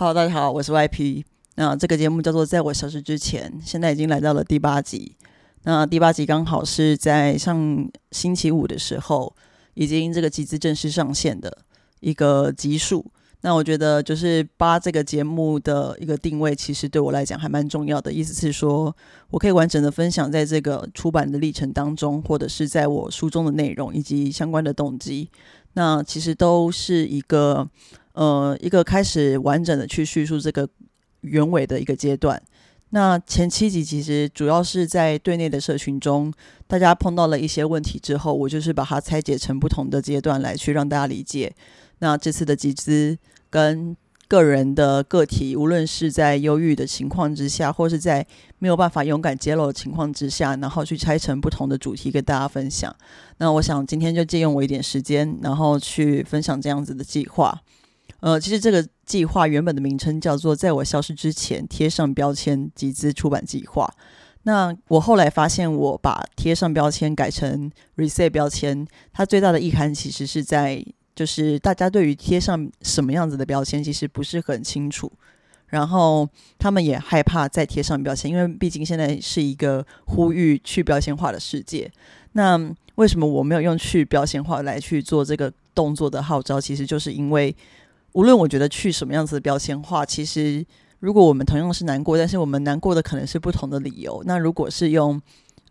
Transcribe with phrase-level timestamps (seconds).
[0.00, 1.24] Hello，大家好，我是 YP。
[1.56, 5.16] 那这个节目叫做《在我消失之前》，现在已经来到了第八集。
[5.64, 9.34] 那第八集刚好是在上星期五的时候，
[9.74, 11.64] 已经这个集资正式上线的
[11.98, 13.04] 一个集数。
[13.40, 18.12] 那我觉得就是八这个节目的一个定位，其实对我来讲还蛮重要的。
[18.12, 18.96] 意思是说
[19.30, 25.28] 我可以完整的分享在这个出版的历程当中，或者是在我书中的内容以及相关的动机。
[25.78, 27.70] 那其实都是一个。
[28.14, 30.68] 呃，一个开始完整的去叙述这个
[31.20, 32.42] 原委的一个阶段。
[32.90, 36.32] 那前七集其实主要是在对内的社群中，
[36.66, 41.54] 大家碰到了一些问题之后，我就是把它拆解成不同的阶段来去让大家理解。
[42.00, 43.16] 那这次的集资
[43.48, 43.96] 跟
[44.28, 48.24] 个人的个体，无论是在忧郁的情况之下，或是在
[48.58, 52.94] 没有办法勇敢揭露的情况之下，然后去拆成不同的主题跟大家分享。
[53.38, 57.58] 那我想今天就借用我一点时间，然后去分享这样子的计划。
[58.20, 63.88] 呃，其实这个计划原本的名称叫做“在我消失之前贴上标签集资出版计划”。
[64.42, 70.84] 那我后来发现，我把贴上标签改成 reset 标签，它最大的意涵其实是在，
[71.18, 75.10] 就是大家对于贴上什么样子的标签其实不是很清楚，
[75.66, 81.90] 然后他们也害怕再贴上标签，因为毕竟现在是一个呼吁去标签化的世界。
[82.34, 86.60] 那为什么我没有用去标签化来去做这个动作的号召？
[86.60, 87.56] 其实就是因为。
[88.12, 90.64] 无论我觉得去什么样子的标签化，其实
[90.98, 94.22] 如果我们同样是难过，但是我们难过的可能是不同的理由。
[94.24, 95.20] 那如果是用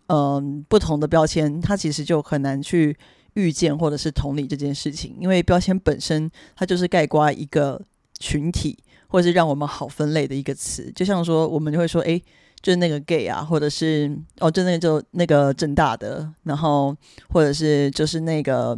[0.05, 2.95] 嗯不同的标签，它其实就很难去
[3.37, 7.81] 预见或者是同理这件事情，因为标签本身它就是概括一个
[8.19, 10.91] 群体，或者是让我们好分类的一个词。
[10.93, 12.21] 就像说，我们就会说，哎，
[12.61, 16.93] 就是那个 gay 啊，或者是哦，就那个就那个正大的，然后
[17.29, 18.77] 或者是就是那个。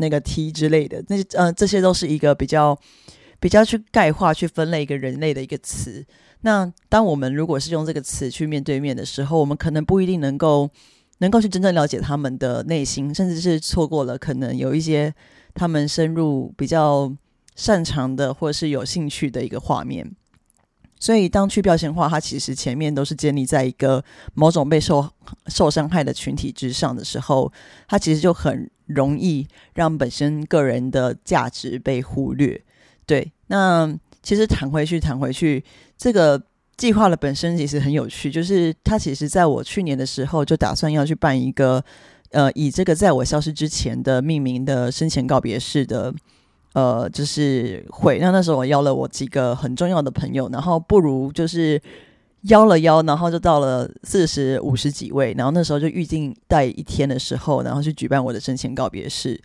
[0.00, 2.78] 那个 T 之类的，那呃，这些都是一个比较
[3.40, 6.06] 比较去概化、去分类一个人类的一个词。
[6.42, 10.70] 那当我们如果是用这个词去面对面的时候，我们可能不一定能够
[11.18, 15.14] 能够去真正了解他们的内心，甚至是错过了可能有一些
[15.54, 17.12] 他们深入比较
[17.54, 20.10] 擅长的或者是有兴趣的一个画面。
[21.00, 25.08] 所以，当去标签化，它其实前面都是建立在一个某种被受
[25.46, 27.52] 受伤害的群体之上的时候，
[27.86, 32.60] 它其实就很容易让本身个人的价值被忽略。
[33.06, 35.64] 对，那其实谈回去，谈回去，
[35.96, 36.42] 这个
[36.78, 41.84] 计划的本身其实很有趣，就是它其实在我去年的时候就打算要去办一个，
[42.30, 46.14] 呃，以这个在我消失之前的命名的生前告别式的。
[46.74, 51.80] 呃，就是会那那时候我邀了我几个很重要的朋友，然后不如就是
[52.42, 59.40] 邀了邀，然后就到了四十五十几位，然后那时候就预定待一天的时候，然后去举办我的生前告别式，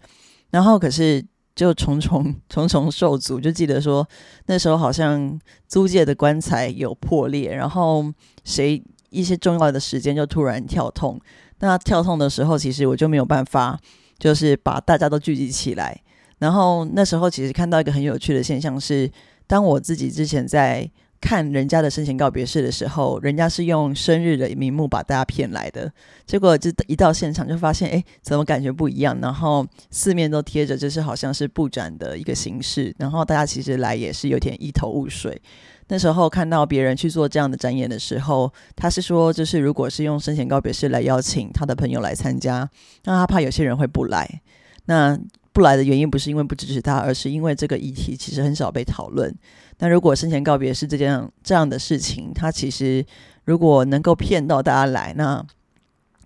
[0.52, 1.26] 然后可是
[1.56, 4.08] 就重重 重重受阻，就记得说
[4.48, 8.06] 那时候好像租界的棺材有破裂，然后
[8.44, 11.20] 谁一些重要的时间就突然跳痛，
[11.60, 13.80] 那跳痛的时候，其实我就没有办法，
[14.18, 16.02] 就是把大家都聚集起来。
[16.40, 19.10] 然后那时候其实看到一个很有趣的现象是，
[19.48, 20.90] 当我自己之前在
[21.24, 25.90] 看人家的生前告别式的时候，人家是用生日的名目把大家骗来的，
[26.26, 29.18] 结果就一到现场就发现，哎，怎么感觉不一样？
[29.22, 35.42] 然后四面都贴着，就是好像是布展的一个形式，然后大家其实来也是有点一头雾水。
[35.88, 42.70] 那时候看到别人去做这样的展演的时候，他是说，就是如果是用生前告别式来邀请他的朋友来参加，
[43.06, 44.42] 那他怕有些人会不来，
[44.88, 45.18] 那。
[45.56, 49.32] 不来的原因不是因为不支持他，而是因为这个议题其实很少被讨论。
[49.80, 53.06] 那如果生前告别是这件这样的事情，它其实
[53.46, 55.46] 如果能够骗到大家来，那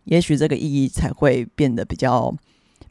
[0.03, 2.34] 也许这个意义才会变得比较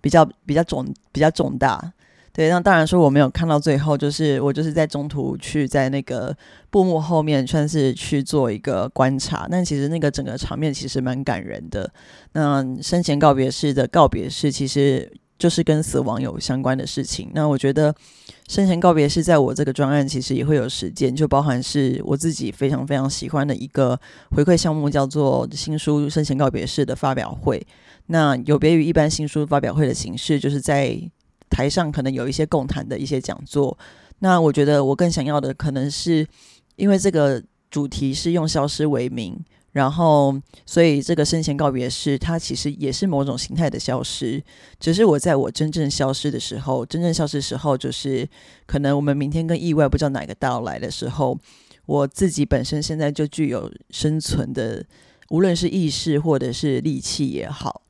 [0.00, 1.92] 比较比较重比较重大。
[2.32, 6.36] 对，那当然说我没有看到最后，就是我就是在中途去在那个
[6.70, 11.90] 布幕后面算是去做一个观察，但其实那个整个场面其实蛮感人的。
[12.32, 15.12] 那生前告别式的告别式其实。
[15.38, 17.30] 就是跟死亡有相关的事情。
[17.34, 17.94] 那我觉得
[18.48, 23.98] 生前告别是在我这个专案，其实也会有实践，就包含是我自己非常非常喜欢的一个
[24.30, 27.64] 回馈项目，叫做新书生前告别式的发表会。
[28.06, 30.96] 那有别于一般新书发表会的形式，就是在
[31.50, 33.76] 台上可能有一些共谈的一些讲座。
[34.20, 36.24] 那我觉得我更想要的，可能是
[36.76, 39.36] 因为这个主题是用消失为名。
[39.76, 40.34] 然后，
[40.64, 44.42] 所以这个生前告别式，它其实也是某种形态的消失。
[44.80, 48.26] 只是我在我真正消失的时候，真正消失的时候，就是
[48.64, 51.38] 可能我们明天跟意外不知道哪个到来的时候，
[51.84, 54.82] 我自己本身现在就具有生存的，
[55.28, 57.82] 无论是意识或者是力气也好，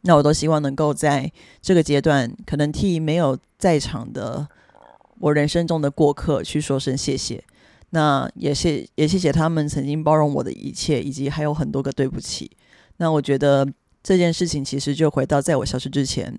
[0.00, 1.30] 那我都希望能够在
[1.60, 4.48] 这个阶段，可能替没有在场的
[5.20, 7.44] 我人生中的过客去说声谢谢。
[7.94, 12.50] 那也谢也谢谢他们曾经包容我的一切，以及还有很多个对不起。
[12.96, 13.64] 那我觉得
[14.02, 16.36] 这件事情其实就回到在我消失之前，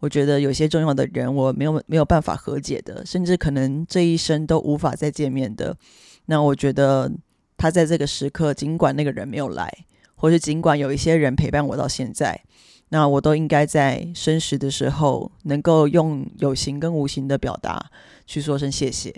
[0.00, 5.76] 我觉得有些重要的人我没有没有办法和解的，甚至可能这一生都无法再见面的。
[6.24, 7.12] 那我觉得
[7.56, 9.72] 他在这个时刻，尽管那个人没有来，
[10.16, 12.42] 或是尽管有一些人陪伴我到现在。
[12.88, 17.90] 那我都应该在生时的时候，能够用有形跟无形的表达
[18.26, 19.14] 去说声谢谢。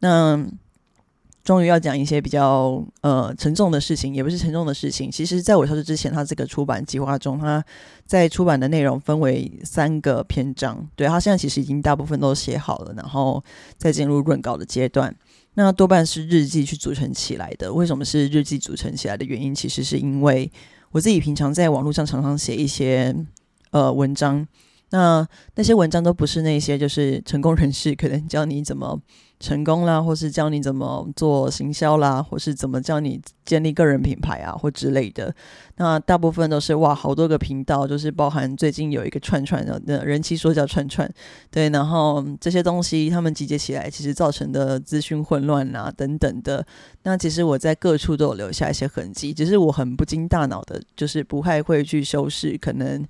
[0.00, 0.44] 那
[1.50, 5.10] 终于要讲一些比较呃沉重的事情，也不是沉重的事情。
[5.10, 7.64] 其实，在我消失之前，他这个出版计划中，他
[8.06, 10.88] 在出版的内容分为三个篇章。
[10.94, 13.42] 对他现在其实已经大部分都写好了，然后
[13.76, 15.12] 再进入润稿的阶段。
[15.54, 17.72] 那多半是日记去组成起来的。
[17.72, 19.52] 为什么是日记组成起来的原因？
[19.52, 20.48] 其实是因为。
[20.92, 23.14] 我自己平常在网络上常常写一些
[23.70, 24.44] 呃文章，
[24.90, 25.24] 那
[25.54, 29.00] 那些文章都不是那些就是成功人士可能教你怎么
[29.40, 35.34] 成功啦，或是教你怎么做行销啦，或是怎么教你建立个人品牌啊或之类的。
[35.76, 41.10] 那大部分都是哇，好多个频道，就是包含最近有一个串串的人气说叫串串，
[41.50, 46.64] 对，然后这些东西他们集结起来，其实造成的资讯混乱啊等等的。
[47.04, 52.58] 那其实我在各处都有留下一些痕迹，只是我很不经大脑的，就是不太会去修饰。
[52.60, 53.02] 可能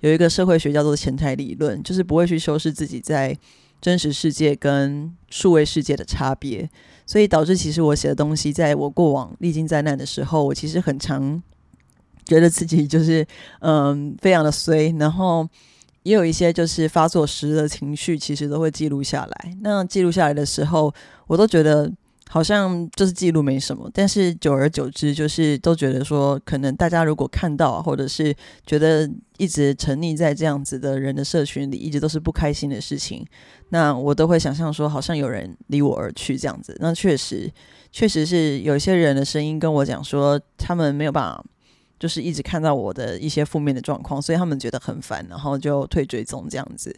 [0.00, 3.34] 有一个社会学叫做前台理论，就是不会去修饰自己在
[3.80, 6.68] 真实世界跟数位世界的差别，
[7.06, 11.42] 所以导致其实我写的东西，在我过往历经灾难的时候，我其实很常
[12.24, 13.26] 觉得自己就是
[13.60, 15.48] 嗯非常的衰，然后
[16.02, 19.56] 也有一些就是发作时的情绪，其实都会记录下来。
[19.62, 20.92] 那记录下来的时候，
[21.26, 21.92] 我都觉得。
[22.30, 28.34] 好像就是记录没什么，但是久而久之，就是都觉得说，可能大家如果看到，或者是
[28.66, 33.26] 觉得一直沉溺在这样子的人的社群里，一直都是不开心的事情，
[33.70, 36.76] 那我都会想象说，好像有人离我而去这样子。
[36.80, 37.50] 那确实，
[37.90, 41.42] 确实是有一些人的声音跟我讲说，他们没有办法，
[41.98, 46.94] 就是一直看到我的一些负面的状况，所以他们觉得很烦，然后就退追踪这样子。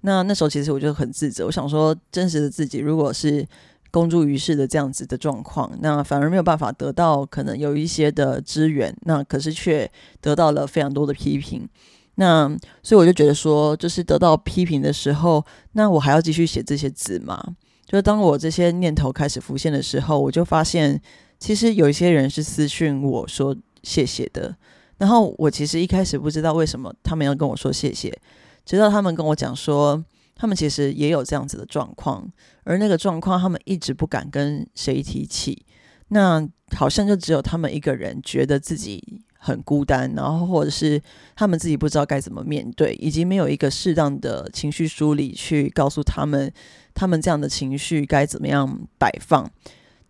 [0.00, 3.46] 那那时候其实我就很自责，我想说，真实的自己如果是。
[3.90, 9.90] 公诸于世的这样子的状况，那反而没有办法得到可能有一些的资源，那可是却
[10.20, 11.68] 得到了非常多的批评。
[12.14, 12.48] 那
[12.82, 17.42] 所以我就觉得说，就是得到批评的时候，那我还要继续写这些字吗？
[17.86, 21.00] 就是当我这些念头开始浮现的时候，我就发现
[21.38, 24.54] 其实有一些人是私讯我说谢谢的，
[24.98, 28.16] 然后我其实一开始不知道为什么他们要跟我说谢谢，
[28.64, 30.04] 直到他们跟我讲说。
[30.36, 32.26] 他们其实也有这样子的状况，
[32.64, 35.64] 而那个状况他们一直不敢跟谁提起，
[36.08, 36.46] 那
[36.76, 41.00] 好像就只有他们一个人觉得自己很孤单，然后或者是
[41.34, 46.52] 他们自己不知道该怎么面对，以及没有一个适当的情绪梳理去告诉他们，
[46.94, 49.50] 他们这样的情绪该怎么样摆放。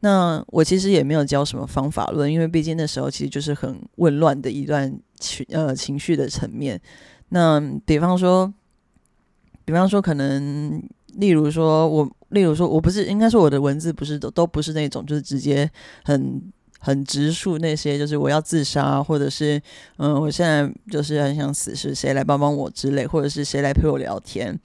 [0.01, 6.81] 那我其实也没有教什么方法论，因为毕竟那时候其实就是很混乱的一段情呃情绪的层面。
[7.29, 8.53] 那比方说。
[9.63, 10.83] 比方说，可能
[11.15, 15.71] 例如说，我例如说，我不是应该说我的文字不是都都不是那种，就是直接
[16.05, 16.43] 很
[16.79, 19.61] 很直述那些，就是我要自杀，或者是
[19.99, 24.59] 嗯，我现在就是很想死，是谁来帮帮我之类，或者是谁来陪我聊天。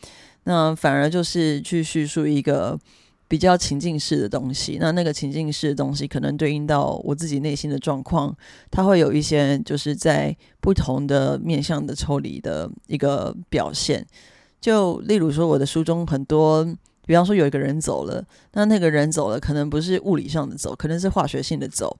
[0.46, 2.80] 那反而就是去叙述一个
[3.28, 4.78] 比较情境式的东西。
[4.80, 8.36] 那那个情境式的东西，可能对应到我自己内心的状况，
[8.70, 14.06] 它会有一些就是在不同的面向的抽离的一个表现。
[14.62, 16.66] 就例如说，我的书中很多，
[17.06, 21.96] 比方说有一个人走了，那那个人走了，可能不是物理上的走，可能是化学性的走。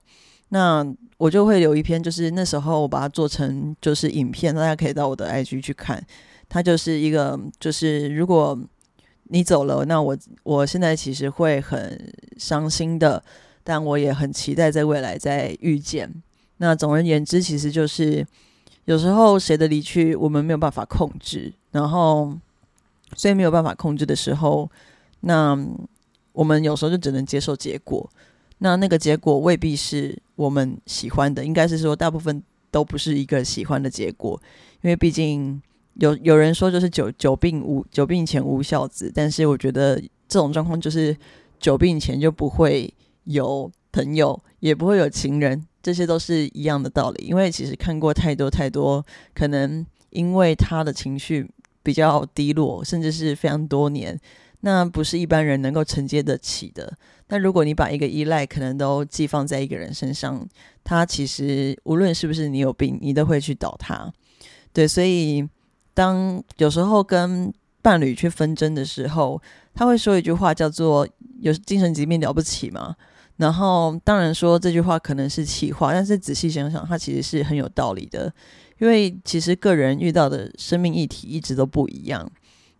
[0.48, 0.84] 那
[1.16, 6.04] 我就会留一篇，就是那时候我把它做成就是影片，大家可以到我的 IG 去看。
[6.48, 8.58] 它就是一个，就是如果
[9.24, 13.22] 你走了，那我我现在其实会很伤心的，
[13.62, 16.12] 但我也很期待在未来再遇见。
[16.58, 18.26] 那总而言之，其实就是
[18.86, 22.36] 有时候谁的离去，我们没有办法控制，然后。
[23.14, 24.68] 所以没有办法控制的时候，
[25.26, 25.58] 那
[26.32, 28.08] 我们有时候就只能接受结果。
[28.58, 32.40] 那那个结果未必是我们喜欢的，应该是说大部分
[32.70, 34.40] 都不是一个喜欢的结果。
[34.82, 35.60] 因为毕竟
[35.94, 41.14] 有有人说就是久久病无久病前无孝子，但是我觉得这种状况就是
[41.58, 42.92] 久病前就不会
[43.24, 47.26] 有朋友，也不会有情人，这些都是一样的道理。
[47.26, 49.04] 因为其实看过太多太多，
[49.34, 51.50] 可能因为他的情绪。
[51.86, 54.18] 比较低落，甚至是非常多年，
[54.66, 56.92] 那不是一般人能够承接得起的。
[57.28, 60.44] 那如果你把一个依赖可能都寄放在一个人身上，
[60.82, 64.12] 他其实无论是不是你有病，你都会去倒他。
[64.72, 65.48] 对，所以
[65.94, 69.40] 当有时候跟伴侣去纷争的时候，
[69.72, 71.06] 他会说一句话叫做
[71.40, 72.96] 有精神疾病了不起吗？
[73.36, 78.32] 然后当然说这句话可能是气话，但是仔细想想，它其实是很有道理的。
[78.78, 82.28] 因为其实个人遇到的生命议题一直都不一样，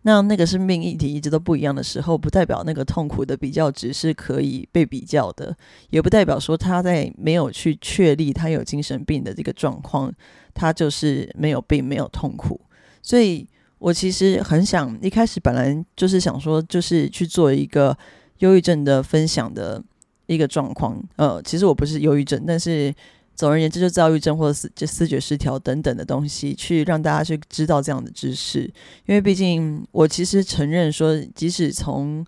[0.07, 5.53] 那那个生命议题一直都不一样的时候，不代表那个痛苦的比较值是可以被比较的，
[5.89, 10.09] 也不代表说他在没有去确立他有精神病的这个状况，
[10.53, 12.57] 他就是没有病没有痛苦。
[13.01, 13.45] 所以
[13.79, 17.97] 我其实很想一开始本来就是想说，就是去做一个
[18.37, 19.83] 忧郁症的分享的
[20.27, 21.03] 一个状况。
[21.17, 22.95] 呃，其实我不是忧郁症，但是。
[23.37, 28.61] 总而言之，就躁郁症或者思就思觉失调等等的东西，去让大家去知道这样的知识。
[29.05, 32.25] 因为毕竟，我其实承认说，即使从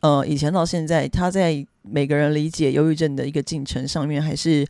[0.00, 4.66] 呃以前到现在，他在每个人理解忧郁症的一个进程上面，还是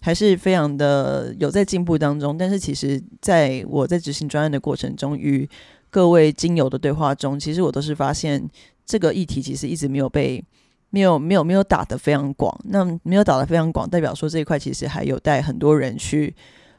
[0.00, 2.38] 还是非常的有在进步当中。
[2.38, 5.46] 但是，其实在我在执行专案的过程中，与
[5.90, 8.42] 各位精友的对话中，其实我都是发现
[8.86, 10.42] 这个议题其实一直没有被。
[10.96, 16.34] 没有没有没有打得非常广，那没有打得非常广，代表说这一块其实还有待很多人去，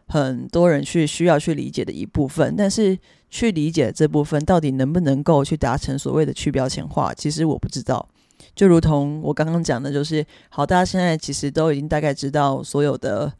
[0.07, 2.55] 很多人去需要去理解的一部分。
[2.57, 2.97] 但是
[3.29, 8.09] 去理解这部分到底能不能够去达成所谓的去标签化，其实我不知道。
[8.55, 13.31] 就如同我刚刚讲的，就是好，大家现在其实都已经大概知道所有的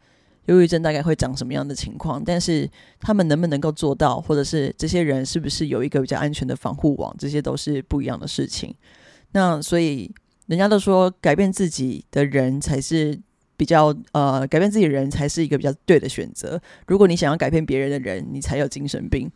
[0.45, 2.69] 忧郁症大概会长什么样的情况，但是
[2.99, 8.75] 他们能不能够做到，或者是这些人是不是有一个比较安全的防护网，这些都是不一样的事情。
[9.31, 10.13] 那所以。
[10.47, 13.17] 人家都说改变自己的人才是
[13.55, 16.59] 比较呃，改变自己人才是一个比较对的选择。
[16.87, 19.29] 如果你想要改变别人的人，你才有精神病。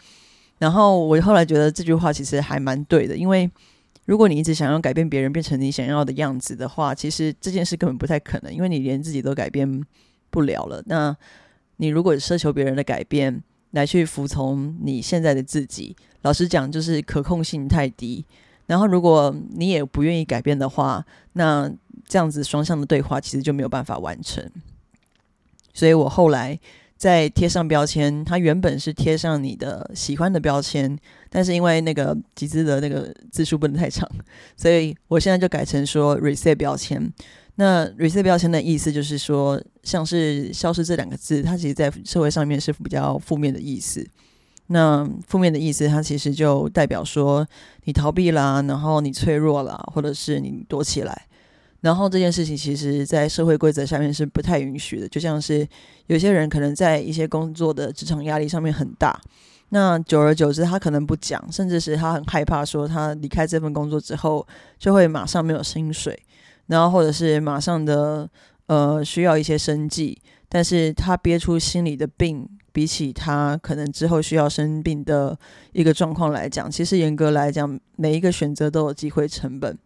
[0.58, 3.50] 然后我后来觉得这句话其实还蛮对的，因为
[4.06, 9.84] 如果你一直想要改变别人变成你想要的样子的话，其实这件事根本不太可能，因为你连自己都改变
[10.30, 10.84] 不了了。
[10.86, 11.16] 那
[11.78, 18.24] 你如果奢求别人的改变来去服从你现在的自己，老实讲，就是可控性太低。
[18.72, 21.70] 然后，如果你也不愿意改变的话，那
[22.08, 24.50] 这样子双向的对话其实就没有办法完成。
[25.74, 26.58] 所以我后来
[26.96, 30.98] 在贴上标签，它原本是贴上你的喜欢的标签，
[31.30, 34.10] 但是因为那个集资的那个字数不能太长，
[34.56, 37.12] 所以我现在就改成说 “reset” 标签。
[37.56, 44.08] 那 “reset” 标签的意思就是说，像是“消失”这两个字，它其实在社会上面是比较负面的意思。
[44.68, 47.46] 那负面的意思，它其实就代表说
[47.84, 51.28] 你逃避啦，然后你脆弱啦，或者是你躲起来。
[51.82, 55.10] 然后这件事情，其实在社会规则下面是不太允许的。
[55.10, 55.68] 就像是
[56.06, 59.20] 有些人可能在一些工作的职场压力上面很大，
[59.70, 66.18] 那久而久之，他可能不讲，甚至是他很害怕说他离开这份工作之后就会马上没有薪水，
[66.68, 68.30] 然后或者是马上的
[68.68, 72.48] 呃需要一些生计，但是他憋出心里的病。
[72.74, 75.38] 比起他可能之后需要生病的
[75.74, 79.78] 一个状况来讲，其实严格来讲，每一个选择都有机会成本。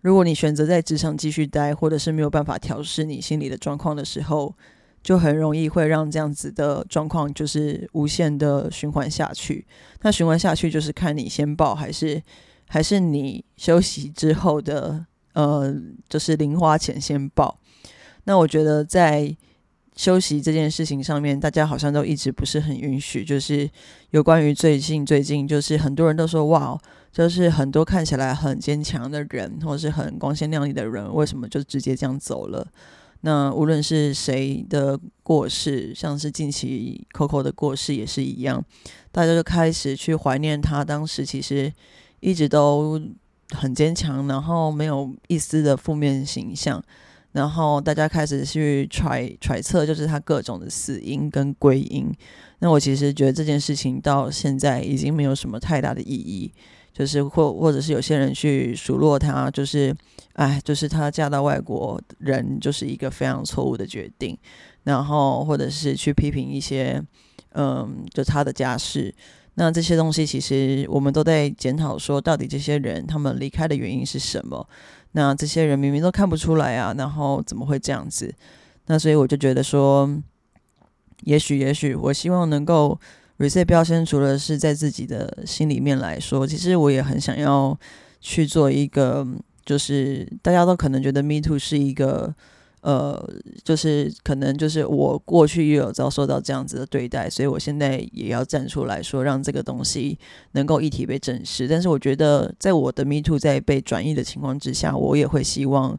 [0.00, 4.54] 如果你选择在职场继续待，或者是没有办法调试你心理的状况的时候，
[5.02, 9.66] 就很容易会让这样子的状况就是无限的循环下去。
[10.00, 12.20] 那循环下去就是看你先报还是
[12.68, 15.74] 还是你休息之后的呃，
[16.08, 17.58] 就是零花钱先报。
[18.24, 19.36] 那我觉得在。
[19.94, 23.24] 休息这件事情上面，大家好像都一直不是很允许。
[23.24, 23.68] 就是
[24.10, 26.78] 有关于最近最近，就是很多人都说哇，
[27.12, 32.66] 就是很多看起来很坚强的人，或是很光鲜亮丽的人，为什么就直接这样走了？
[33.20, 38.64] 那无论是谁的过世，像是近期 Coco 的过世也是一样，
[39.12, 41.72] 大家就开始去怀念他当时其实
[42.20, 43.00] 一直都
[43.50, 46.82] 很坚强，然后没有一丝的负面形象。
[47.32, 52.12] 然后大家开始去揣揣测，就是他各种的死因跟归因。
[52.60, 56.52] 那我其实觉得这件事情到现在已经没有什么太大的意义，
[56.92, 59.94] 就是或或者是有些人去数落他，就是
[60.34, 64.38] 哎，就是他嫁到外国人就是一个非常错误的决定。
[64.84, 67.00] 然后或者是去批评一些，
[67.54, 69.14] 嗯，就他的家世。
[69.54, 74.66] 那这些东西其实我们都在检讨，说到底这些人他们离开的原因是什么？
[75.12, 78.34] 那这些人明明都看不出来啊，然后怎么会这样子？
[78.86, 80.10] 那所以我就觉得说，
[81.22, 82.98] 也许也许，我希望能够
[83.38, 87.78] reset 标签，除了是在自己的心里面来说，其实我也很想要
[88.20, 89.26] 去做一个，
[89.64, 92.34] 就是大家都可能觉得 me too 是一个。
[92.82, 93.16] 呃，
[93.64, 100.18] 就是可能就是我过去也有遭受到这样子的对待，所以我现在也要站出来说，让这个东西
[100.52, 101.68] 能够一体被正视。
[101.68, 105.96] 但是我觉得，在我的 Me Too 在被转移的情况之下，我也会希望，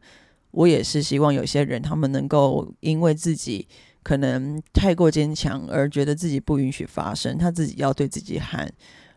[0.52, 3.66] 我也是希望有些人他们能够因为自己
[4.04, 8.70] 可能太过坚强而觉得自己不允许发声，他自己要对自己喊，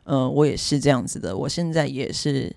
[0.04, 2.54] 嗯，我也是这样子的，我现在也是。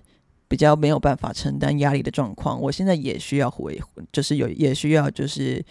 [0.50, 3.80] 比较没有办法承担压力的状况，我现在也需要回，
[4.10, 5.64] 就是有也需要就是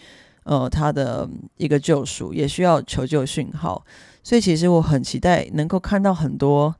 [0.44, 3.84] 呃他的一个救赎，也需要求救讯号。
[4.22, 6.74] 所以其实我很期待能够看到很多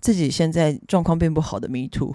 [0.00, 2.14] 自己现在状况并不好的 Me Too。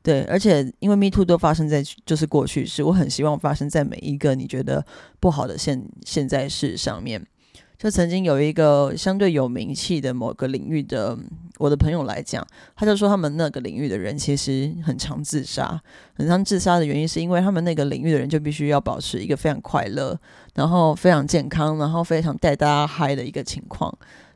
[0.00, 4.86] 对，而且因为 Me Too 都发生在就是过去式，我很希望发生在每一个你觉得
[5.18, 7.26] 不好的现现在事上面。
[7.76, 11.16] 就曾经有一个相对有名气的某个领域的
[11.58, 15.80] 我的朋友来讲，他就说他们那个领域的人其实很常自杀，
[16.14, 20.18] 很常自杀的原因是因为他们那个领域的人就必须要保持一个非常快乐，
[20.54, 23.92] 然后非常健康，然后非常带大家嗨的一个情况。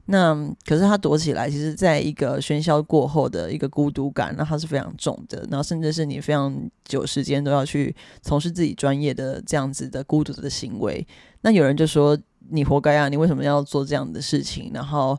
[0.06, 0.34] 那
[0.66, 5.46] 可是他躲起来，其实在一个喧嚣过后的一个孤独感，那他是非常重的。
[5.48, 6.52] 然后甚至是你非常
[6.84, 11.06] 久时间都要去从事自己专业的这样子的孤独的行为。
[11.42, 12.18] 那有人就说
[12.50, 14.72] 你活该啊，你为什么要做这样的事情？
[14.74, 15.16] 然后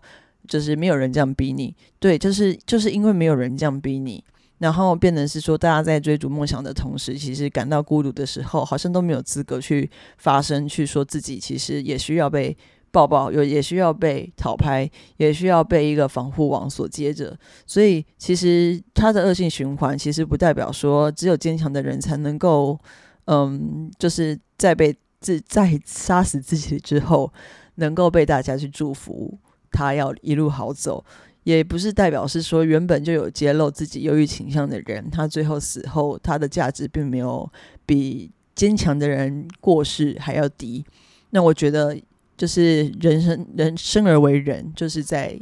[0.48, 4.24] 就是没有人这样逼你，对，就是就是因为没有人这样逼你，
[4.60, 12.58] 然后变成是说大家在追逐梦想的同时，其实感到孤独的时候，好像都没有资格去发声，去说自己其实也需要被。
[12.94, 17.36] 抱抱有也需要被讨拍，也需要被一个防护网所接着，
[17.66, 22.80] 所以其实它的恶性循环，其实不代表说只有坚强的人才能够，
[23.26, 27.34] 嗯，就是在被自在杀死自己之后，
[27.78, 29.40] 能够被大家去祝福
[29.74, 31.04] 他要一路好走，
[31.44, 37.52] 也不是代表是说原本就有揭露自己忧郁倾向的人，他最后死后他的价值并没有
[37.86, 40.86] 比坚强的人过世还要低。
[41.32, 42.00] 那我觉得。
[42.36, 45.40] 就是人生，人生而为人，就是在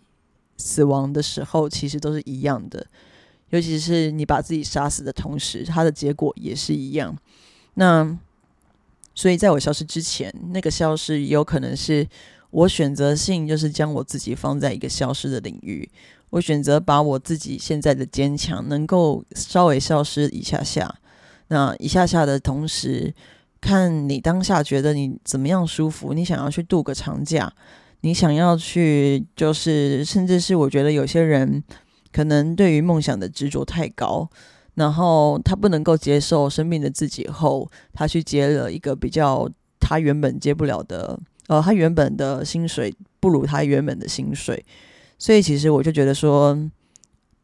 [0.57, 2.85] 死亡的时候，其实都是一样的。
[3.50, 7.17] 尤其是你把自己杀死的同时，它的结果也是一样。
[7.75, 8.05] 那
[9.15, 12.05] 所以，在我消失之前，那个消失有可能是
[12.51, 15.89] 我选择性，就是将我自己放在一个消失的领域。
[16.29, 20.96] 我选择把我自己现在的坚强，能够稍微消失一下下。
[21.48, 23.13] 那一下下的同时。
[23.63, 27.53] 看你当下觉得你怎么样舒服，你想要去度个长假，
[28.00, 31.64] 你想要去，就是甚至是我觉得有些人
[32.11, 34.27] 可能对于梦想的执着太高，
[34.74, 39.48] 然后他不能够接受生病的自己后，他去接了一个比较
[39.79, 41.20] 他原本接不了的，
[41.51, 44.66] 呃，他原本的薪水不如他原本的薪水，
[45.20, 46.57] 所以其实我就觉得说，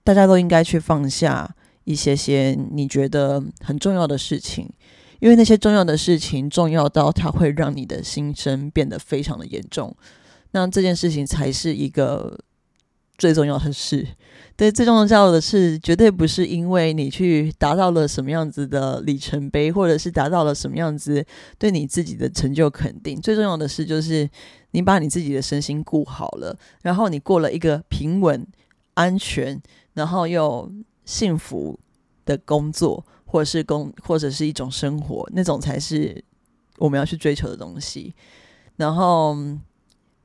[0.02, 4.72] 大家都应该去放下一些些你觉得很重要的事情。
[5.20, 9.94] 因为那些重要的事情，重要到它会让你的心声变得非常的严重，
[10.52, 12.40] 那这件事情才是一个
[13.18, 14.06] 最重要的事。
[14.56, 21.26] 对，最重要的是，绝对不是因为你去达到了什么样子的里程碑，或者是达到了什么样子
[21.58, 23.20] 对你自己的成就肯定。
[23.22, 24.28] 最重要的是，就是
[24.72, 28.46] 你把你自己的身心顾好了，然后你过了一个平稳、
[28.96, 29.62] 安全，
[29.94, 30.72] 然后又
[31.06, 31.80] 幸福
[32.26, 33.06] 的工作。
[33.30, 36.24] 或者是工，或者是一种生活，那种才是
[36.78, 38.16] 我们要去追求的东西。
[38.78, 39.36] 然后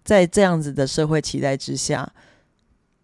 [0.05, 2.09] 在这样子的社会期待之下，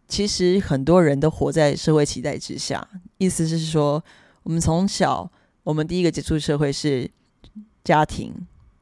[0.09, 2.89] 其实很多人都活在社会期待之下。
[3.19, 4.03] 意思是说，
[4.43, 5.31] 我们从小，
[5.63, 7.09] 我们第一个接触社会是
[7.85, 8.35] 家庭，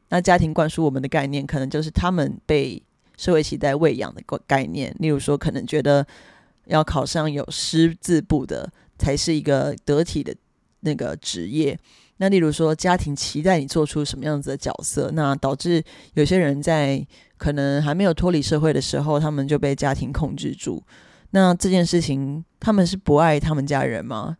[0.08, 2.82] 那家庭灌输我们的概念，可能就是他们被
[3.16, 4.94] 社会期待喂养的概念。
[5.00, 6.06] 例如说，可能觉得
[6.66, 10.34] 要考上有师字部的，才是一个得体的。
[10.80, 11.76] 那个职业，
[12.18, 15.82] 那例如说家庭期待你做出什么样子的角色，那导致
[16.14, 17.04] 有些人在
[17.38, 20.80] 可能还没有脱离社会的时候，他们就被家庭控制住。
[21.36, 24.38] 那这件事情，他们是不爱他们家人吗？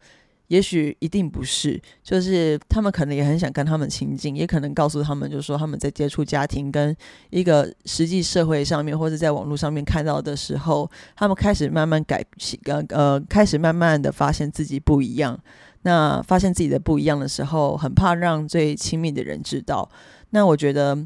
[0.49, 6.97] 也许一定不是，就是他们可能也很想跟他们亲近，也可能告诉他们，就是说他们在接触家庭跟
[7.29, 12.25] 一个实际社会上面，或者在网络上面看到的时候，他们开始慢慢改，
[12.65, 15.39] 呃呃，开始慢慢的发现自己不一样。
[15.83, 19.87] 那发现自己的不一样的时候，很怕让最亲密的人知道。
[20.31, 20.97] 那我觉得，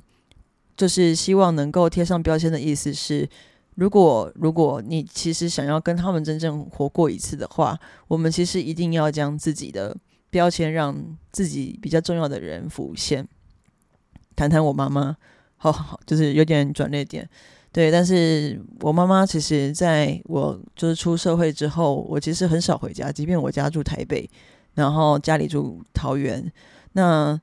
[0.76, 3.29] 就是希望能够贴上标签的意思是，
[3.81, 9.97] 如果如果你其实想要跟他们真正活过一次的话，我们其实一定要将自己的
[10.29, 10.95] 标签让
[11.33, 13.27] 自己比较重要的人浮现。
[14.37, 15.16] 谈谈我妈妈，
[15.57, 17.27] 好好，好就是有点转捩点，
[17.73, 17.90] 对。
[17.90, 24.29] 但是我妈妈其实在我就是出社会之后，我其实很少回家，即便我家住台北。
[24.75, 26.51] 然后家里住桃园，
[26.93, 27.38] 那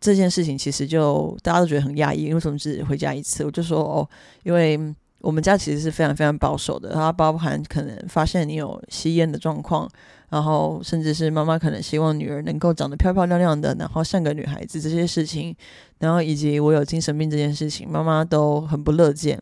[0.00, 3.44] 这件事情其实就大家都觉得很压抑，因为什么只回家一次？
[3.44, 4.08] 我就说哦，
[4.42, 4.76] 因为
[5.24, 9.88] 我们家其实是非常非常保守的，它包含可能发现你有吸烟的状况，
[10.28, 15.56] 然后甚至是妈妈可能希望女儿能够长得漂漂亮亮的，然后像个女孩子这些事情，
[15.98, 19.40] 然后以及我有精神病这件事情，妈妈都很不乐见。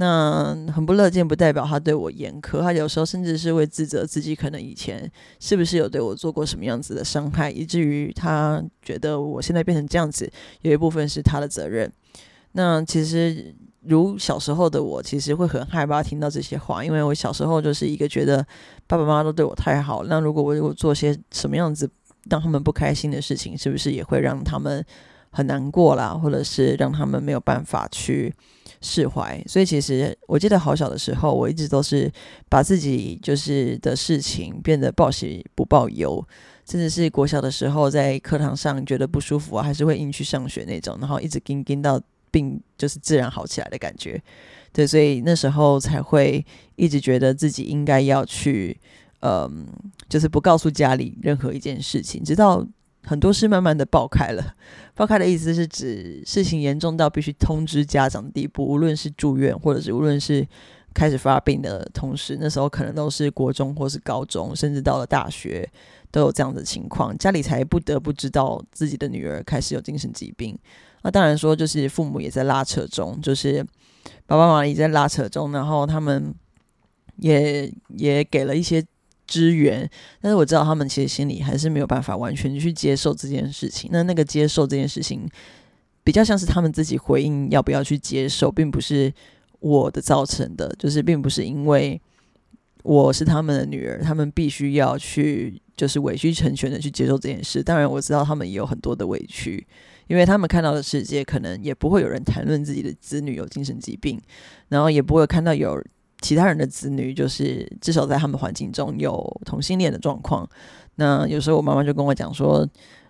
[0.00, 10.30] 那很不乐见，不代表他对我严苛，他有时候甚至是会自责自己，可能以前是不是有对我做过什么样子的伤害，以至于他觉得我现在变成这样子，
[10.62, 11.92] 有一部分是他的责任。
[12.52, 18.44] 那其实，如小时候的我，其实会很害怕听到这些话，因为我小时候就是一个觉得
[18.86, 21.90] 爸爸妈妈都对我太好，那如果我如果做些什么样子
[22.30, 24.84] 让他们不开心的事情，是不是也会让他们
[25.30, 28.34] 很难过啦，或者是让他们没有办法去。
[28.80, 32.08] 释怀，所以其实我记得好小的时候，我一直都是
[32.48, 36.24] 把自己就是的事情变得报喜不报忧，
[36.64, 42.00] 甚至是国小的时候在课堂上觉得不舒服啊，还是会硬去上学那种，然后一直跟跟到
[42.76, 44.20] 就是自然好起来的感觉。
[44.72, 46.44] 对，所以那时候才会
[46.76, 48.78] 一直觉得自己应该要去，
[49.20, 49.66] 嗯，
[50.08, 52.66] 就是不告诉家里任何一件事情，直到。
[53.04, 54.54] 很多事慢慢的爆开了，
[54.94, 60.46] 爆开的意思是指事情严重到必须通知家长的地步，无论是住院，或者是无论是
[60.92, 65.66] 开始发病的同时，那时候可能都是国中或是高中，甚至到了大学
[66.10, 70.58] 都有这样的情况，家里才不得不知道自己的女儿开始有精神疾病。
[71.08, 73.64] 那当然说，就是父母也在拉扯中，就是
[74.26, 76.34] 爸爸妈妈也在拉扯中，然后他们
[77.16, 78.84] 也也给了一些。
[79.30, 79.86] 支援，
[80.22, 83.90] 但是我知道他们其实心里还是没有办法完全去接受这件事情。
[83.92, 85.28] 那那个接受这件事情，
[86.02, 89.12] 比较像是他们自己回应要不要去接受，并不是
[89.60, 92.00] 我的造成的，就是并不是因为
[92.82, 97.62] 我是他们的女儿，他们必须要去就是委曲成全的去接受这件事。
[97.62, 99.66] 当然我知道他们也有很多的委屈，
[100.08, 104.20] 因为他们看到的世界可能也不会有人谈论自己的子女有精神疾病，
[104.68, 105.80] 然后也不会看到有。
[106.20, 110.44] 其他人的子女，就是至少在他们环境中有同性恋的状况。
[110.96, 112.68] 那有时候我妈妈就跟我讲说，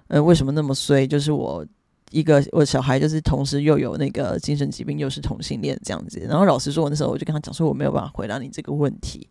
[0.08, 1.06] 呃，为什么那么衰？
[1.06, 1.64] 就是我
[2.10, 6.20] 一个我小孩，就是同时又有那个精神疾病，又是同性恋这样子。
[6.28, 9.26] 然后老实说，我那时候我就跟他讲说，我没有办法回答你这个问题。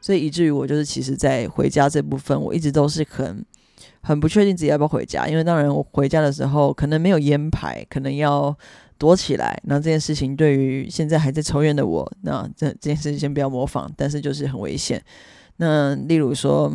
[0.00, 3.44] 所以以至于我就是其实，在回家这部分，我一直都是很
[4.02, 5.26] 很不确定自己要不要回家。
[5.28, 8.56] 因为当然我回家的时候，可能没有烟牌，可能要。
[9.00, 15.00] 躲起来，那这件事情对于现在还在抽烟的我，那这这件事情先不要模仿，但是就是很危险。
[15.58, 16.68] 那例如说，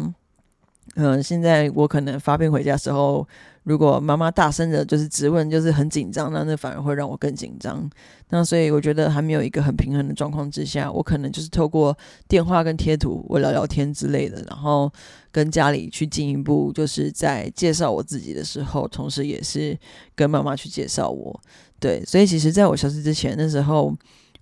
[0.96, 3.28] 嗯，现在我可能发病回家时候，
[3.64, 7.90] 如果妈妈大声的，就是质问，就是很紧张，那那反而会让我更紧张。
[8.30, 14.92] 那所以我觉得还没有一个很平衡的状况之下，我可能就是透过电话跟贴图，我聊聊天之类的，然后
[15.32, 19.76] 跟家里去进一步，就是在介绍我自己的时候，同时也是
[20.16, 21.42] 跟妈妈去介绍我。
[21.80, 23.94] 对，所以其实在我消失之前，那时候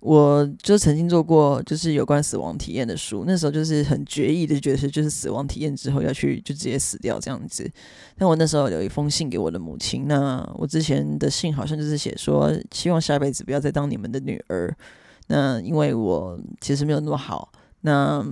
[0.02, 3.22] 我就曾经做过就是有关死亡体验的书。
[3.24, 7.70] 那时候就是很决意的觉得是就是死亡体验之后要去就直接死掉这样子。
[8.16, 14.76] 但我那时候有一封信给我的母亲，那我之前的信好像就是写说希望下辈子不要再当你们的女儿。
[15.28, 18.26] 那因为我其实没有那么好，那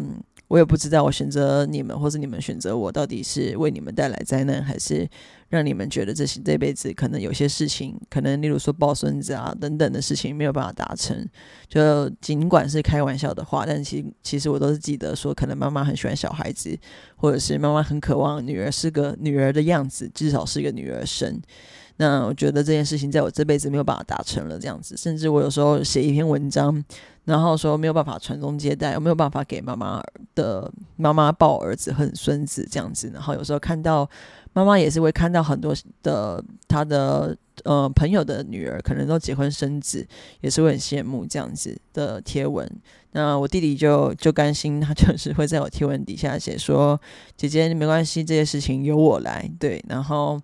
[0.48, 5.08] 我也不知道我选择你们或是你们选择我到底是为你们带来灾难还是。
[5.50, 11.28] 让你们觉得这些这辈子可能有些事情，可能例如说抱孙子啊等等的事情没有办法达成，
[11.68, 16.78] 就尽管是开玩笑的话，但其其实我都是记得说，可能妈妈很喜欢小孩子，
[17.16, 21.42] 或者是妈妈很渴望女儿是个女儿的样子，至少是一个女儿身。
[21.96, 26.82] 那我觉得这件事情在我这辈子没有办法达成了，这样子，甚至我有时候写一篇文章，
[27.24, 30.00] 然后说没有办法传宗接代，我没有办法给妈妈
[30.36, 34.08] 的妈妈抱儿子和孙子这样子，然后有时候看到。
[34.52, 40.06] 妈妈也是会看到很多的他的呃朋友的女儿可能都结婚生子，
[40.40, 42.68] 也是会很羡慕这样子的贴文。
[43.12, 47.00] 那我弟弟就就甘心，他就是会在我贴文底下写说
[47.36, 50.40] ：“姐姐没关系，这些事情由我来。”对，然后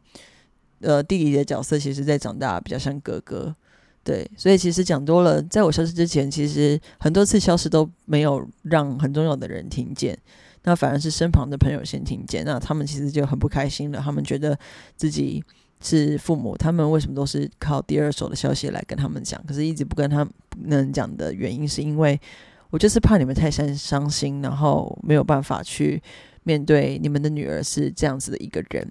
[0.80, 3.54] 呃弟弟的角色其实在长大比较像哥哥，
[4.02, 10.18] 对，所以其实讲多了，在我消失之前，其实很多次消失都没有让很重要的人听见。
[10.66, 14.00] 那反而是身旁的朋友先听见，那他们其实就很不开心了。
[14.00, 14.58] 他们觉得
[14.96, 15.42] 自己
[15.80, 19.40] 是父母，他们为什么都是靠第二手的消息来跟他们讲？
[19.46, 20.26] 可是一直不跟他
[20.56, 22.20] 们讲的原因，是因为
[22.70, 26.02] 我就是怕你们太伤伤心，然后没有办法去
[26.42, 28.90] 面对你们的女儿是这样子的一个人。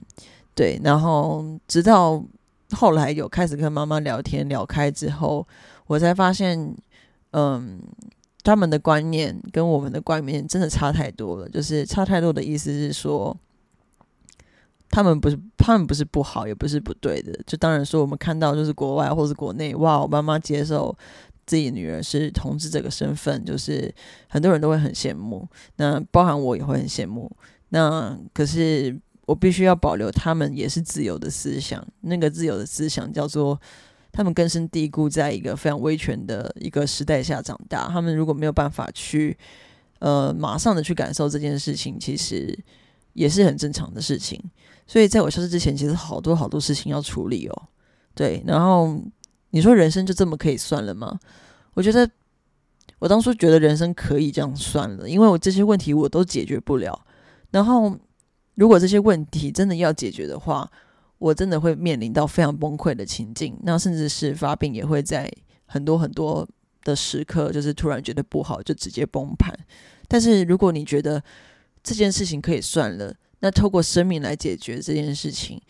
[0.53, 2.23] 对，然后直到
[2.71, 5.45] 后来有开始跟妈妈聊天聊开之后，
[5.87, 6.73] 我才发现，
[7.31, 7.81] 嗯。
[8.45, 13.35] 他们的观念跟我们的观念真的差太多了，就是差太多的意思是说，
[14.91, 17.33] 他们不是他们不是不好，也不是不对的。
[17.47, 20.95] 就当然说，我们看到就是国外或是国内，哇，我妈妈接受
[21.47, 23.91] 自己女儿是同志这个身份，就是
[24.29, 27.29] 很多人都会很羡慕，那包含我也会很羡慕。
[27.69, 33.59] 那可是我必须要保留他们也是自由的思想，那个自由的思想叫做。
[34.15, 39.37] 他们根深蒂固在一个非常威权的一个时代下长大，他们如果没有办法去
[39.99, 42.57] 呃马上的去感受这件事情，其实
[43.11, 44.41] 也是很正常的事情。
[44.87, 47.63] 所以在我消失之前，其实好多好多事情要处理哦。
[48.13, 48.97] 对，然后
[49.49, 51.19] 你说人生就这么可以算了吗？
[51.73, 52.09] 我觉得
[52.99, 57.05] 我当初觉得人生可以这样算了，因为我这些问题我都解决不了。
[57.51, 57.93] 然后
[58.53, 60.71] 如果这些问题真的要解决的话，
[61.17, 65.31] 我真的会面临到非常崩溃的情境，那甚至是发病也会在
[65.65, 66.47] 很多很多
[66.83, 69.53] 的时刻，就是突然觉得不好就直接崩盘。
[70.07, 71.23] 但是如果你觉得
[71.83, 73.13] 这件事情可以算了。
[73.39, 75.61] 那透过生命来解决这件事情，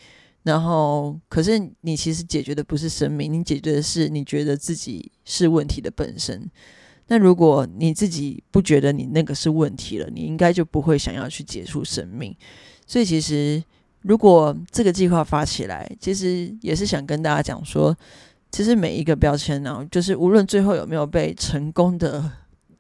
[0.43, 6.49] 然后可是你其实解决的不是生命，你解决的是你觉得自己是问题的本身。
[7.08, 12.34] 那如果你自己不觉得你那个是问题了，你应该就不会想要去结束生命。
[12.88, 13.62] 所以其实
[14.06, 17.96] 如果这个计划发起来，其实也是想跟大家讲说，
[18.52, 22.32] 其实每一个标签呢，就是无论最后有没有被成功的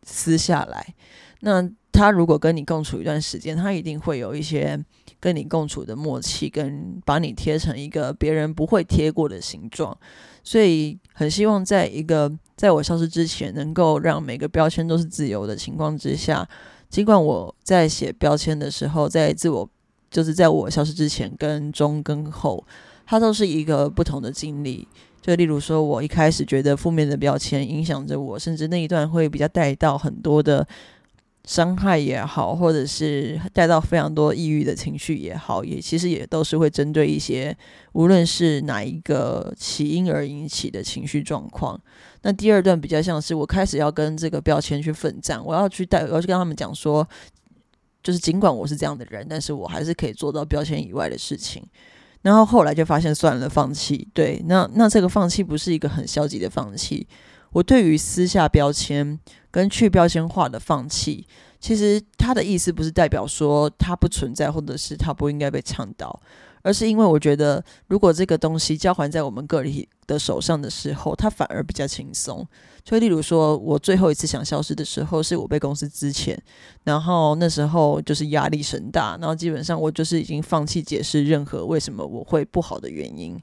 [0.03, 0.93] 撕下来，
[1.41, 1.69] 那。
[1.97, 4.77] 他如果跟你共处一段时间，他一定会有一些
[5.17, 9.97] 跟你共处的默契，跟把你贴成一个别人不会贴过的形状。
[10.43, 16.45] 所以很希望在一个在我消失之前，能够让每个标签都是自由的情况之下，
[16.89, 19.69] 尽管我在写标签的时候，在自我
[20.15, 22.65] 就是在我消失之前跟中跟后，
[23.05, 24.87] 它都是一个不同的经历。
[25.21, 30.65] 就例如说，我一开始觉得负面的标签影响着我，甚至那一段会比较带到很多的。
[31.47, 37.55] 伤害也好，或者是带到非常多抑郁的情绪也好，也其实也都是会针对一些
[37.93, 41.79] 无论是哪一个起因而引起的情绪状况。
[42.23, 47.07] 那第二段比较像是我开始要跟这个标签去奋战，我要去带，我要去跟他们讲说，
[48.05, 51.65] 就是尽管我是这样的人，但是我还是可以做到标签以外的事情。
[52.21, 54.07] 然后后来就发现算了，放弃。
[54.13, 57.07] 对，那那这个放弃不是一个很消极的放弃。
[57.51, 61.25] 我对于撕下标签跟去标签化的放弃，
[61.59, 66.21] 其实它的意思不是代表说它不存在，或者是它不应该被倡导，
[66.65, 72.43] 而是因为我觉得，如果这个东西交还在我们个体的手上的时候，它反而比较轻松。
[72.83, 76.35] 就例如说，我最后一次想消失的时候，是我被公司之前，
[76.83, 83.39] 然后那时候就是压力神大，然后基本上我就是已经放弃解释任何为什么我会不好的原因。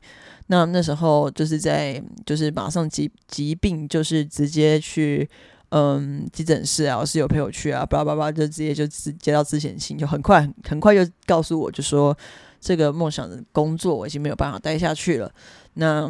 [0.49, 5.29] 那那时候就是在就是马上疾疾病就是直接去
[5.69, 12.17] 嗯急诊室啊，我室友陪我去啊，巴拉巴拉就直接就接到咨询信，就很快很快就告诉我就说
[12.63, 15.31] 这个梦想的工作我已经没有办法待下去了。
[15.75, 16.09] 那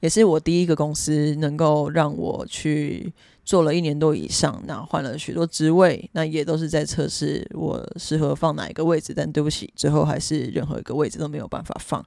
[0.00, 3.12] 也是我第一个公司能够让我去
[3.44, 12.04] 做了一年多以上，那换了许多职位，那也都是在测试我适合放哪一个位置，但对不起，最后还是任何一个位置都没有办法放。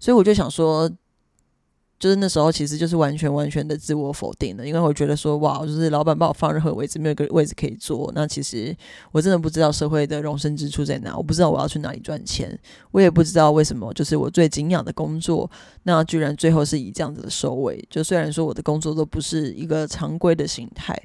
[0.00, 0.90] 所以我就想说，
[2.00, 8.10] 就是那时候其实就是完全完全的自我否定了，因为我觉得说，哇，就是老板把我放任何位置，没有个位置可以坐。
[8.14, 8.74] 那其实
[9.12, 12.58] 我真的不知道社会的容身之处在哪，我不知道我要去哪里赚钱，
[12.90, 15.48] 我也不知道为什么，就是我最敬仰的工作，
[15.82, 17.86] 那居然最后是以这样子的收尾。
[17.90, 20.98] 就虽然说我的工作都不是一个常规的形态，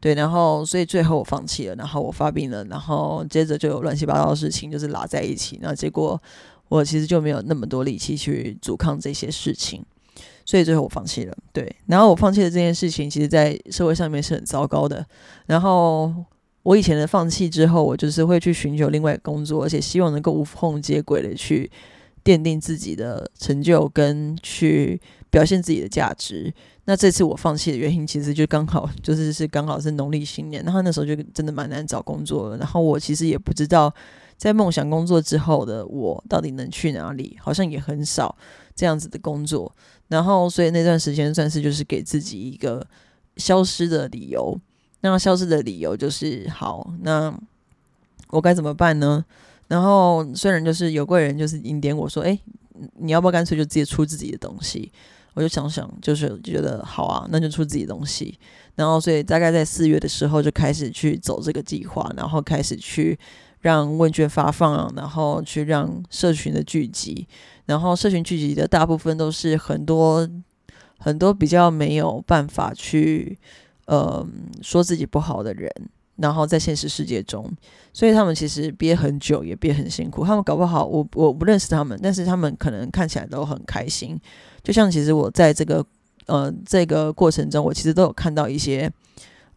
[0.00, 6.18] 对，然后所以最后我放弃了，然后我发病了，然后接着就有乱七八糟的事情，就是拉在一起，那结果。
[6.70, 9.82] 我其实就没有那么多力气去阻抗这些事情，
[10.48, 11.36] 所以最后我放弃了。
[11.52, 15.04] 对，然后我放弃的这件事情，其实在社会上面是很糟糕的。
[15.44, 16.10] 然后
[16.62, 21.70] 我以前的放弃之后，我就是会去寻求另外工作，而且希望能够无缝接轨的去
[22.24, 26.50] 奠定自己的成就跟去表现自己的价值。
[26.86, 32.56] 那这次我放弃的原因，其实就刚好就是是刚好是农历新年，然后那时候就真的蛮难找工作了。
[32.56, 33.94] 然后我其实也不知道。
[34.38, 37.36] 在梦想工作之后的我，到底能去哪里？
[37.40, 38.32] 好像也很少
[38.72, 39.74] 这样子的工作。
[40.08, 42.86] 然后，所以那段时间算是就是给自己一个
[43.36, 44.58] 消失的理由。
[45.00, 47.32] 那消失的理由就是，好，那
[48.28, 49.24] 我该怎么办呢？
[49.68, 52.38] 然后，虽然就是有贵人就是引点我说，哎，
[52.96, 54.90] 你要不要干脆就直接出自己的东西？
[55.34, 58.38] 我就想想，就是觉得好啊，那就出自己东西。
[58.74, 63.18] 然后，所以大概在四月的时候就开始去走这个计划，然后开始去。
[63.60, 67.26] 让问卷发放，然后去让社群的聚集，
[67.66, 70.28] 然后社群聚集的大部分都是很多
[70.98, 73.36] 很多比较没有办法去
[73.86, 74.24] 呃
[74.62, 75.68] 说自己不好的人，
[76.16, 77.50] 然后在现实世界中，
[77.92, 80.24] 所以他们其实憋很久也憋很辛苦。
[80.24, 84.16] 他们搞不好我我不认识他们，但是他们可能看起来都很开心。
[84.62, 85.84] 就像其实我在这个
[86.26, 88.88] 呃这个过程中，我其实都有看到一些。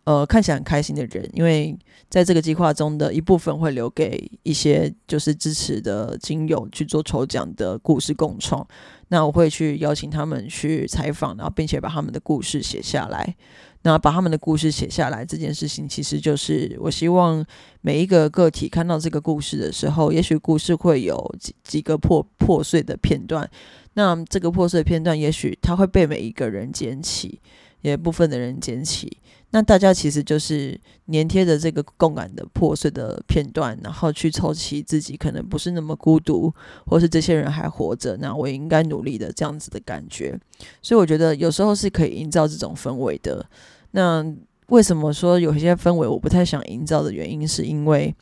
[0.04, 1.78] 呃看起来很开心的人，因为
[2.10, 8.66] 在这个计划中的一部分会留给一些就是支持的亲友去做抽奖的故事共创。
[9.10, 13.36] 那我会去邀请他们去采访，然后并且把他们的故事写下来。
[13.84, 17.44] 那把他们的故事写下来这件事情，其实就是我希望
[17.82, 23.50] 每一个个体看到这个故事的时候，也许故事会有几几个破破碎的片段。
[23.96, 27.42] 那这个破碎的片段，也许它会被每一个人捡起，
[27.82, 29.18] 也部分的人捡起。
[29.54, 30.80] 那大家其实就是
[31.12, 36.54] 粘贴着这个共感的破碎的片段，然后去凑齐自己可能不是那么孤独，
[36.86, 40.40] 或是这些人还活着，那我也应该努力的这样子的感觉。
[40.82, 43.46] 所以我觉得有时候是可以营造这种氛围的。
[43.92, 44.26] 那
[44.68, 48.16] 为什么说有些氛围我不太想营造的原因，是因为，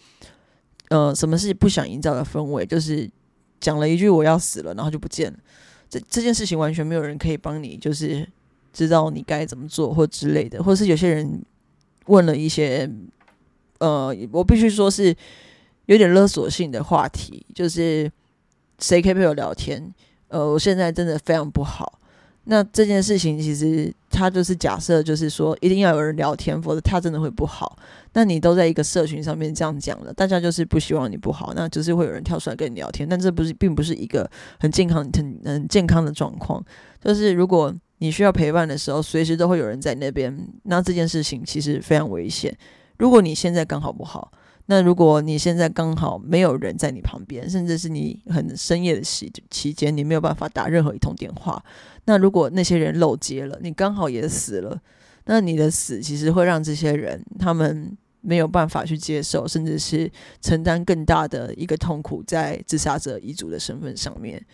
[0.90, 2.66] 呃，什么是不想营造的氛围？
[2.66, 3.08] 就是
[3.60, 5.38] 讲了一句我要死了，然后就不见了。
[5.88, 8.28] 这这件事情完全没有人可以帮你，就是。
[8.72, 11.42] 知道你该怎么做或之类的，或是有些人
[12.06, 12.90] 问了一些，
[13.80, 15.16] 呃，我必须说是
[15.86, 18.12] 有点勒索性的话题，就是
[18.80, 19.94] 谁可以陪我聊天？
[20.28, 22.00] 呃，我现在真的非常不好。
[22.46, 27.78] 那这件事情其实他就是假设，就是说一定要有人聊天，否则他真的会不好。
[28.14, 33.08] 那你都在一个社群上面这样讲了，大家就是不希望你不好，那就是会有人跳出来跟你聊天。
[33.08, 34.28] 但这不是，并不是一个
[34.60, 36.64] 很健康、很很健康的状况。
[37.04, 40.36] 就是如果你需要陪伴的时候，随时都会有人在那边。
[40.64, 42.54] 那这件事情其实非常危险。
[42.98, 44.32] 如果你现在刚好不好，
[44.66, 51.64] 那如果你现在刚好没有人在你旁边，甚至是你很深夜的期期间，你没有办法打任何一通电话。
[52.06, 54.80] 那如果那些人漏接了，你刚好也死了，
[55.26, 60.10] 那你的死其实会让这些人他们没有办法去接受，甚至是
[60.42, 64.46] 承担更大的一个痛苦在自杀者遗嘱的身份上面。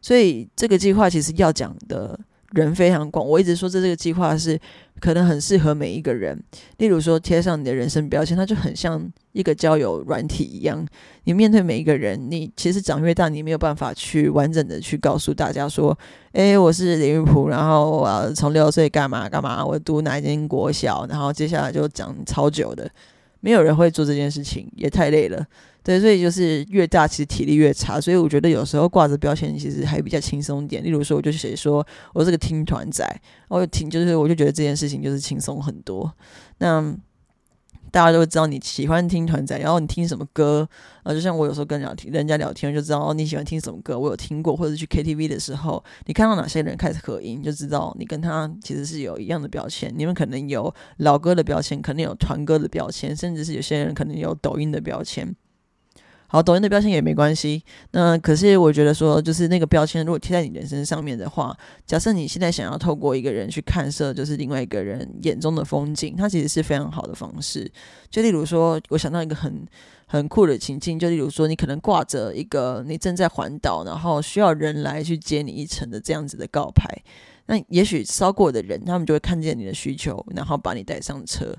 [0.00, 2.18] 所以这个计划其实要讲的。
[2.54, 4.58] 人非常广，我一直说这这个计划是
[5.00, 6.40] 可能很适合每一个人。
[6.78, 10.86] 例如说，贴上你的人生标签，它就很像一个交友软体一样。
[11.24, 15.96] 你面对每一个人，你其实长越大，你没有办法去完整的去告诉大家说
[16.32, 22.88] ：“诶，我是李玉普，然后我从六岁干嘛干嘛，我读哪一间国小，然后接下来就讲超久的，
[23.40, 25.44] 没有人会做这件事情，也太累了。”
[25.84, 28.00] 对，所以就是越大，其实体力越差。
[28.00, 30.82] 所以我觉得有时候挂着标签，其实还比较轻松一点。
[30.82, 33.06] 例如说，我就写说我是个听团仔，
[33.48, 36.10] 我听就是我就觉得这件事情就是轻松很多。
[36.56, 36.96] 那
[37.90, 40.66] 大家都会知道你喜欢听团仔，然后你听什么歌
[41.02, 41.12] 啊？
[41.12, 49.92] 就像我有时候跟聊天，人家聊天就知道哦你喜欢听什么歌，我有听过，或者去 KTV 的时候，你看到哪些人开始合音，就知道你跟他其实是有一样的标签。
[49.94, 55.36] 你们可能有老歌的标签，可能有团歌的标签，甚至是有些人可能有抖音的标签。
[56.34, 57.62] 好，抖音的标签也没关系。
[57.92, 67.70] 那可是我觉得说，就是那个标签如果贴在你人生上面的话，假设你现在想要透过一个人去看摄，就是另外一个人眼中的风景，它其实是非常好的方式。
[68.10, 69.64] 就例如说，我想到一个很
[70.08, 76.84] 很酷的情境，就例如说，你可能挂着一个你正在环岛，然后需要人来去接你一程的这样子的告牌，
[77.46, 81.54] 那也许烧过的人，他们就会看见你的需求，然后把你带上车。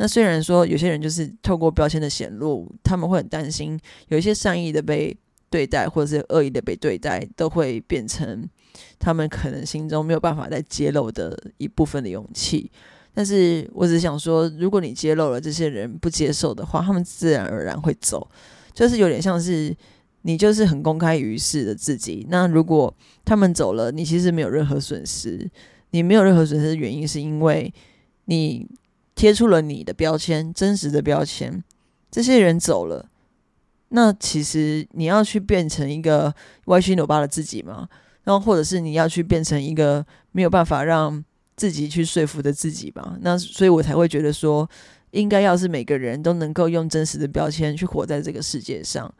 [0.00, 5.16] 那虽然说有些人就是透过标签的显露，他们会很担心有一些善意的被
[5.50, 8.48] 对待，或者是恶意的被对待，都会变成
[8.96, 12.70] 他们可能心中没有办法再揭露的一部分的勇气。
[13.12, 18.30] 但是我只想说，如果你揭露了，这些人不接受的话，他们自然而然会走，
[18.72, 19.76] 就是有点像是
[20.22, 22.24] 你就是很公开于世的自己。
[22.30, 25.50] 那如果他们走了，你其实没有任何损失。
[25.90, 27.74] 你没有任何损失的原因，是因为
[28.26, 28.64] 你。
[29.18, 31.64] 贴出了你的标签，真实的标签。
[32.08, 33.04] 这些人走了，
[33.88, 36.32] 那其实你要去变成一个
[36.66, 37.88] 歪七扭八的自己吗？
[38.22, 41.24] 然后或者是你要去变成一个没有办法让
[41.56, 43.18] 自己去说服的自己吧？
[43.20, 44.70] 那所以我才会觉得说，
[45.10, 49.12] 应该要是每个人都能够用真实的标签去活在这个世界上。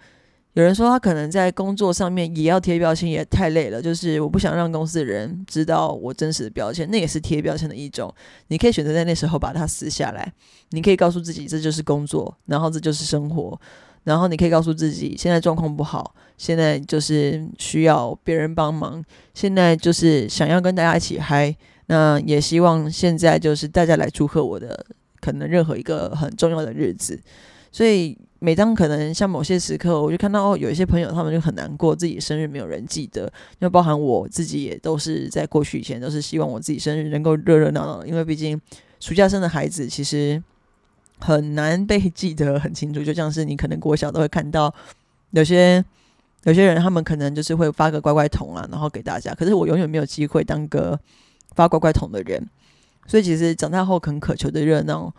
[0.59, 3.81] 有人说他可能在工作上面也要贴标签，也太累了。
[3.81, 8.13] 就是我不想让公司的人知道我真实的标签，那也是贴标签的一种。
[8.49, 10.33] 你可以选择在那时候把它撕下来，
[10.71, 13.57] 你可以告诉自己这就是工作，然后这就是生活，
[14.03, 19.01] 然后你可以告诉自己现在状况不好，现在就是需要别人帮忙，
[19.35, 21.57] 现在就是想要跟大家一起嗨。
[21.87, 24.85] 那也希望现在就是大家来祝贺我的
[25.21, 27.23] 可能任何一个很重要的日子，
[27.71, 28.19] 所以。
[28.41, 33.31] 每当可能像某些时刻，我就看到哦，有一些朋友他们就很难过，自己生日没有人记得。
[33.59, 38.61] 因包含我自己也都是在过去以前都是希望我自己生日能够热热闹闹，因为毕竟
[39.01, 40.41] 暑假生的孩子其实
[41.19, 43.03] 很难被记得很清楚。
[43.03, 44.73] 就像是你可能国小都会看到
[45.33, 45.85] 有些
[46.45, 49.35] 有些人，他们可能就是会发个乖乖桶啊，然后给大家。
[49.35, 50.97] 可是我永远没有机会当个
[51.57, 52.49] 发乖乖桶的人，
[53.05, 55.13] 所以其实长大后很渴求的热闹。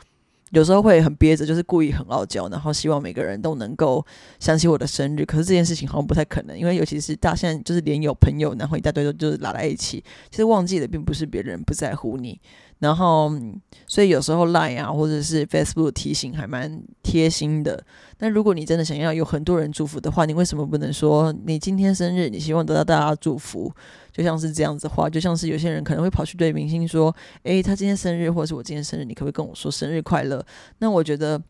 [0.51, 4.05] 有时候会很憋着，就是故意很傲娇，然后希望每个人都能够
[4.39, 5.25] 想起我的生日。
[5.25, 12.39] 可是这件事情好像不太可能，因为尤其是大现在就是连有朋友，然后一大堆都就是拉在一起，其实忘记的并不是别人不在乎你。
[12.79, 13.29] 然后，
[13.87, 17.83] 所以有时候 Line 啊，或者是 Facebook 提醒还蛮贴心的。
[18.17, 23.69] 但如果你真的想要有很多人祝福的话，你为什么不能说你今天生日，你希望得到大家祝福？
[24.13, 27.13] 就像是这样子的话，就像是有些人可能会跑去对明星说
[27.43, 30.45] ：“诶，他今天生日，或者是我今天生日，你可不可以跟我说生日快乐？”
[30.79, 31.41] 那我觉得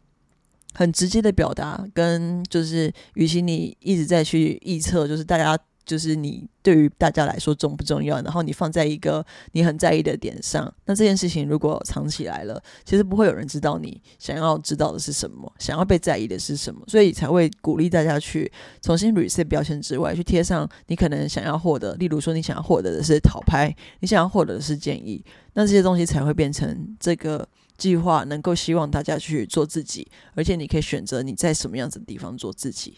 [0.73, 5.55] 很直接的表达，跟就是与其你一直在去预测，就是大家。
[5.89, 8.21] 就是你对于大家来说重不重要？
[8.21, 18.51] 然后你放在一个你很在意的点上，那这件事情如果藏起来了，其实不会有人知道你想要知道的是什么，想要被在意的是什么，所以才会鼓励大家去
[18.83, 32.97] 重新 reset 标签之外，去贴上你可能想要获得，例如说你想要获得的是讨拍，你想要获得的是建议，那这些东西才会变成这个计划能够希望大家去做自己，而且你可以选择你在什么样子的地方做自己。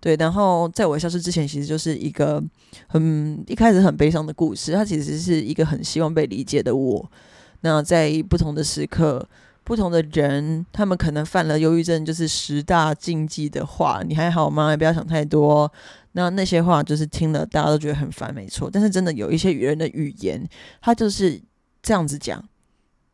[0.00, 2.42] 对，然后在我消失之前，其实就是一个
[2.86, 4.72] 很一开始很悲伤的故事。
[4.72, 7.10] 它其实是一个很希望被理解的我。
[7.60, 9.28] 那在不同的时刻，
[9.62, 14.02] 不同的人，他们可能犯了忧郁症，就是十大禁忌的话。
[14.02, 14.74] 你还好吗？
[14.74, 15.70] 不要想太多。
[16.12, 18.70] 那那些话就是听了大家都觉得很烦，没错。
[18.72, 20.42] 但是真的有一些语人的语言，
[20.80, 21.38] 他就是
[21.82, 22.42] 这样子讲。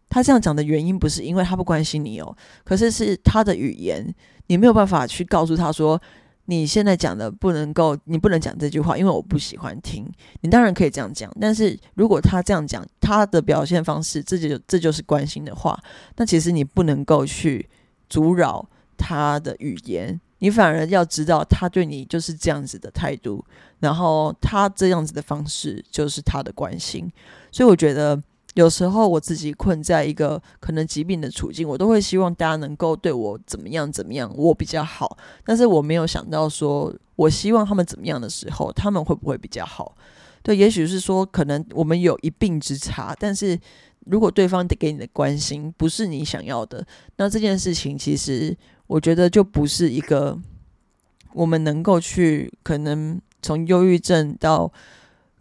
[0.09, 4.15] 他这样讲的原因不是因为他不关心你哦，可是是他的语言，
[4.47, 6.01] 你没有办法去告诉他说。
[6.47, 10.11] 你现在讲的不能够，你不能讲这句话，因为我不喜欢听。
[10.41, 15.79] 你当然可以这样讲，但是如果他这样讲，他的表现方式，这就这就是关心的话，
[16.17, 17.69] 那其实你不能够去
[18.09, 23.45] 阻扰他的语言，你反而要知道他对你就是这样子的态度，
[23.81, 27.11] 然后他这样子的方式就是他的关心，
[27.53, 28.23] 所以我觉得。
[28.57, 35.19] 有时候我自己困在一个可能疾病的处境，我都会希望大家能够对我怎么样怎么样，我比较好。
[35.45, 39.95] 但是我没有想到说，我希望他们怎么样的时候，他们会不会比较好？
[40.43, 43.59] 对，也许是说，可能我们有一病之差，但是
[44.07, 46.83] 如果对方给你的关心不是你想要的，
[47.19, 50.39] 那这件事情其实我觉得就不是一个
[51.35, 54.73] 我们能够去可能从忧郁症到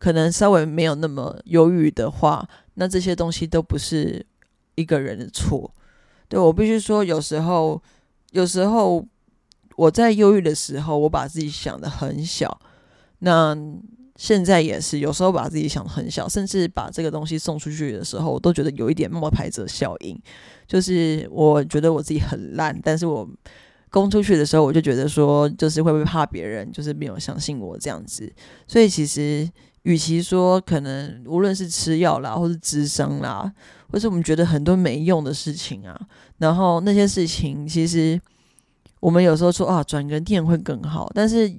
[0.05, 2.47] 可能稍微没有那么忧郁的话。
[2.75, 4.23] 那这些东西都不是
[4.75, 5.73] 一个人的错，
[6.27, 7.81] 对我必须说，有时候，
[8.33, 9.03] 有时候
[9.75, 12.61] 我在忧郁的时候，我把自己想的很小。
[13.17, 13.57] 那
[14.15, 20.15] 现在也是，有时候把自己想的很小，甚至把这个东西送出去的时候，我都觉得有一点冒牌者效应。
[20.67, 23.27] 就是我觉得我自己很烂，但是我
[23.89, 28.31] 供出去的时候，我就觉得说，就是会不会怕别人，就是没有相信我这样子。
[28.67, 29.49] 所以其实。
[29.85, 33.51] 与其说可能无论是吃药啦，或是智商啦，
[33.91, 35.95] 或是我们觉得很多没用的事情啊，
[36.39, 38.19] 然后那些事情其实
[38.99, 41.55] 我们有时候说啊，转个念会更好，但是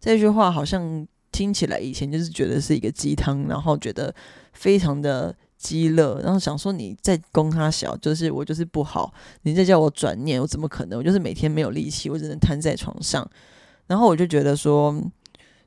[0.00, 4.14] 这句话好像听起来以前就是觉得是一个鸡汤，然后觉得
[4.54, 10.98] 非常的激乐，然后想说你在供他小，就是我就是不好，你在叫我转念，我怎么可能？
[10.98, 13.30] 我就是每天没有力气，我只能瘫在床上，
[13.86, 14.98] 然后我就觉得说。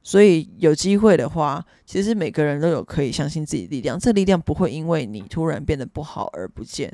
[0.04, 3.98] 所以有机会的话，其实每个人都有可以相信自己力量。
[3.98, 6.94] 这力量不会因为你突然变得不好而不见，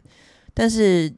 [0.54, 1.12] 但是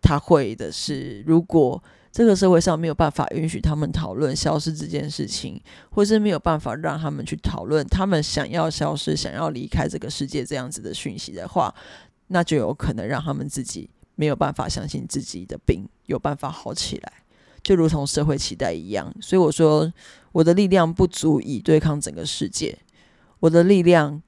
[0.00, 5.60] 他会的是，如果这个社会上没有办法允许他们讨论消失这件事情，
[5.90, 11.72] 或是没有办法让他们去讨论他们想要消失、想要离开这个世界这样子的讯息的话，
[12.28, 17.12] 那就有可能让他们自己没有办法相信自己的病有办法好起来。
[17.68, 19.92] 就如同社会期待一样，所以我说
[20.32, 22.74] 我的力量不足以对抗整个世界。
[23.40, 24.22] 我的力量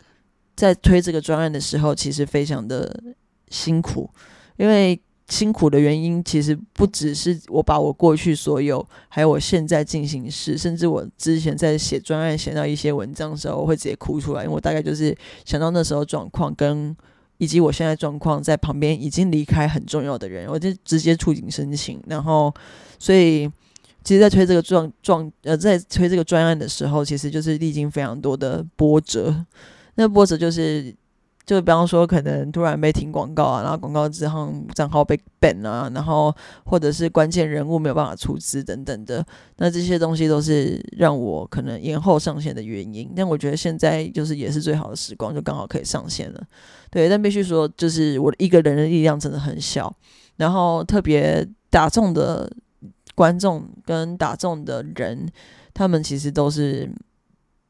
[0.55, 3.03] 在推这个专案的时候，其实非常的
[3.49, 4.11] 辛苦，
[4.59, 15.17] 因为辛苦的原因其实不只是我把我过去所有，还有我现在进行时，甚至我之前在写专案写到一些文章的时候，我会直接哭出来，因为我大概就是
[15.47, 16.95] 想到那时候状况跟。
[17.41, 22.01] 以及我现在状况，在旁边已经离开很重要的人，我就直接触景申情。
[22.07, 22.55] 然后，
[22.99, 23.51] 所以
[24.05, 29.45] 其实，在推这个状状呃，在推这个专案的时候，其实就是历经非常多的波折。
[29.95, 30.95] 那波折就是。
[31.51, 36.33] 就比方说，可能突然被停广告啊，然后广告之后账号被 ban 啊，然后
[36.65, 39.27] 或者是关键人物没有办法出资等等的，
[39.57, 43.13] 那这些东西都是让我可能延后上线的原因。
[43.17, 46.41] 但我觉得现在就是也是最好的时光，就刚好可以上线了。
[46.89, 49.93] 对，但必须说，就是我一个人的力量真的很小，
[50.37, 52.49] 然后特别打中的
[53.17, 55.29] 观众跟打中的人，
[55.75, 56.89] 他们其实都是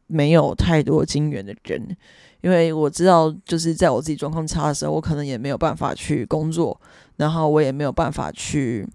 [0.06, 1.96] 没有太多金源的人。
[2.42, 6.80] 因为我知道，就是在我自己状况差的时候，我可能也没有办法去工作。
[7.16, 8.88] 然后我也没有办法去。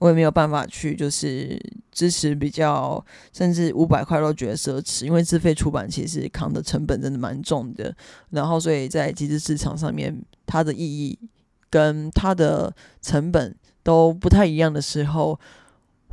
[0.00, 1.58] 我也没有办法去，就是
[1.90, 3.02] 支持比较，
[3.32, 7.94] 甚至五百块都觉得奢侈，因为自费出版其实扛的成本真的蛮重的。
[8.30, 11.18] 然后，所以在集资市场上面，它的意义
[11.70, 15.38] 跟它的成本都不太一样的时候。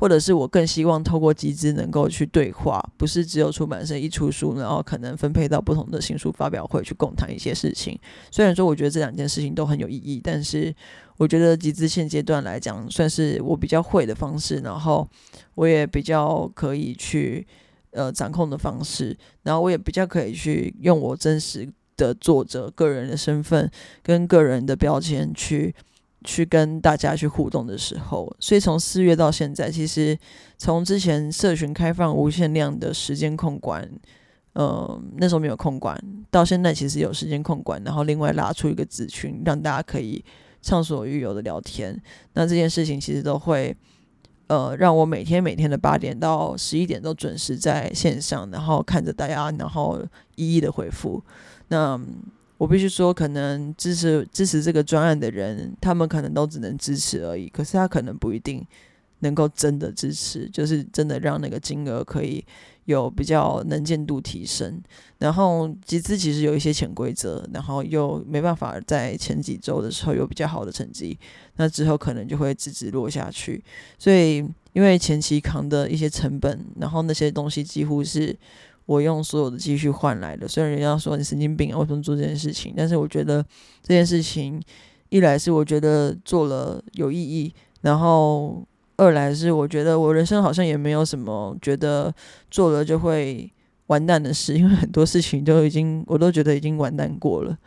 [0.01, 7.95] 或者是我更希望透过集资能够去对话，不是只有出版社一出书，然后可能分配到不同的新书发表会去共谈一些事情。
[8.31, 10.73] 虽然说我觉得这两件事情都很有意义，但是
[11.17, 15.07] 我觉得集资现阶段来讲，算是我比较会的方式，然后
[15.53, 17.45] 我也比较可以去
[17.91, 23.69] 呃掌控的方式，然后我也比较可以去用我真实的作者个人的身份
[24.01, 25.75] 跟个人的标签去。
[26.23, 30.17] 去跟大家去互动的时候，所以从四月到现在，其实
[30.57, 33.89] 从之前社群开放无限量的时间控管，
[34.53, 35.99] 呃，那时候没有控管，
[36.29, 40.23] 到现在其实有时间控管，然后另外拉出一个子群，让大家可以
[40.61, 41.99] 畅所欲言的聊天。
[42.33, 43.75] 那这件事情其实都会，
[44.47, 49.99] 呃，让我每天每天的八点到十一点都准时在线上，然后看着大家，然后
[50.35, 51.23] 一一的回复。
[51.69, 51.99] 那
[52.61, 57.49] 我必须说，可能支持支持这个专案的人，他们可能都只能支持而已。
[57.49, 58.63] 可是他可能不一定
[59.21, 62.45] 能够真的支持，就是真的让那个金额可以
[62.85, 64.79] 有比较能见度提升。
[65.17, 71.17] 然后集资其实有一些潜规则，然后又没办法在前几周的时候有比较好的成绩，
[71.55, 73.63] 那之后可能就会直直落下去。
[73.97, 74.35] 所以
[74.73, 78.37] 因为前期扛的一些成本，然后那些东西几乎是。
[78.85, 82.73] 我用所有的积蓄换来的，虽然人家说你神经病，为什么做这件事情？
[82.75, 83.41] 但是我觉得
[83.81, 84.61] 这件事情，
[85.09, 88.65] 一来是我觉得做了有意义，然后
[88.97, 92.13] 二来是我觉得我人生好像也没有什么觉得
[92.49, 93.49] 做了就会
[93.87, 97.57] 完蛋的事，因为很多事情都已经我都觉得已经完蛋过了，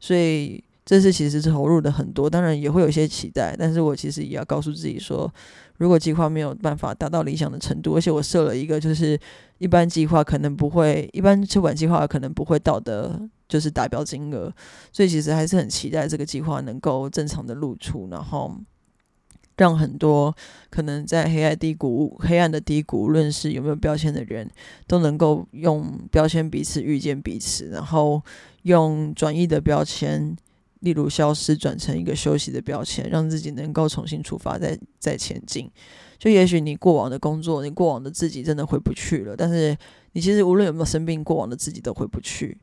[0.00, 5.32] 所以这次其实是投入的很多，当然也会有一些期待，但是我其实也要告诉自己说。
[5.78, 9.18] 如果计划没有办法达到理想的程度，而且我设了一个，就是
[9.58, 14.52] 一般计划可能不会，一般出版计划可能不会到的，就是达标金额，
[14.92, 18.54] 所以其实还是很期待这个计划能够正常的露出，然后
[19.56, 20.32] 让很多
[20.70, 24.48] 可能在黑暗低谷、黑暗的低谷，无论是有没有标签的人，
[24.86, 28.22] 都能够用标签彼此遇见彼此，然后
[28.62, 30.36] 用转移的标签。
[30.84, 35.68] 例如消失转成一个休息的标签，让自己能够重新出发，再再前进。
[36.18, 39.34] 就也许你过往的工作，你过往的自己真的回不去了。
[39.34, 39.76] 但是
[40.12, 42.56] 你其实无论有没有生病，过往的自己都回不去。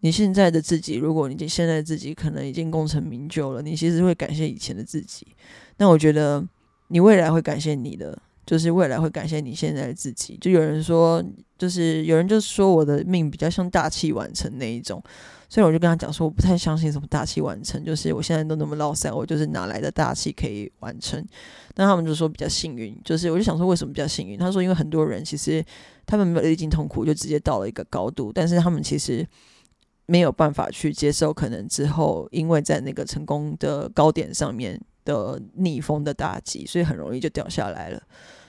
[0.00, 5.26] 你现在的自己，如果你现在自己可能已经功成名就了，你其实会感谢以前的自己。
[5.76, 6.42] 那我觉得
[6.88, 8.16] 你未来会感谢你的，
[8.46, 10.38] 就是未来会感谢你现在的自己。
[10.40, 11.22] 就有人说，
[11.58, 15.02] 就是有人就说我的命比较像大器晚成那一种。
[15.50, 21.24] 所以我就跟他讲说，我不太相信什么大器晚成，就是我现在都那么落散，我就是哪来的大器可以完成？
[21.76, 24.38] 那他们就说比较幸运，就是我就想说为什么比较幸运？
[24.38, 25.64] 他说因为很多人其实
[26.04, 29.26] 他们没有历经痛苦，就直接到了一个高度，但是他们其实
[30.04, 38.02] 没有办法去接受，可能之后因为在那个成功的高点上面的逆风的打击，所以很容易就掉下来了。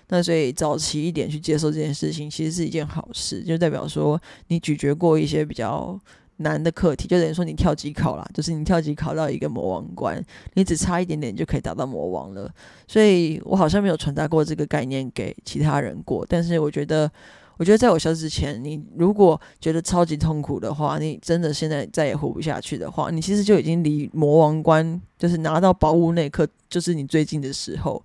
[0.09, 5.97] 那所以早期一点去接受这件事情，其实是一件好事，就代表说你咀嚼过一些比较。
[6.41, 10.23] 难的课题就等于说你跳级考啦，就是你跳级考到一个魔王关，
[10.53, 12.49] 你只差一点点就可以达到魔王了。
[12.87, 17.11] 所以我好像没有传达过这个概念给其他人过，但是我觉得，
[17.57, 28.03] 我觉得在我消失之前，你如果觉得超级痛苦的话，你真的现在再也活不下去的话，你其实就已经离魔王关，就是拿到宝物那一刻，就是你最近的时候。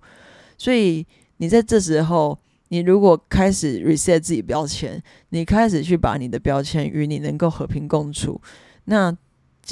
[0.57, 1.05] 所以
[1.37, 2.37] 你在这时候。
[2.75, 8.41] 你如果开始 reset 自己标签，你开始去把你的标签与你能够和平共处，
[8.83, 9.15] 那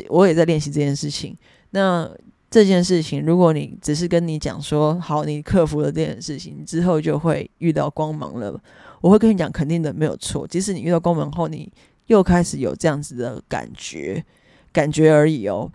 [0.08, 1.38] 我也在练习这件事情。
[1.72, 2.10] 那
[2.50, 8.58] 这件事情，如果你只是跟你讲说好，你克服了这件事情之后就会遇到光芒了，
[9.02, 10.48] 我会跟你讲肯定的没有错。
[10.48, 11.70] 即使你遇到光芒后，你
[12.08, 14.24] 又开始有这样子的感觉，
[14.72, 15.70] 感觉而已哦。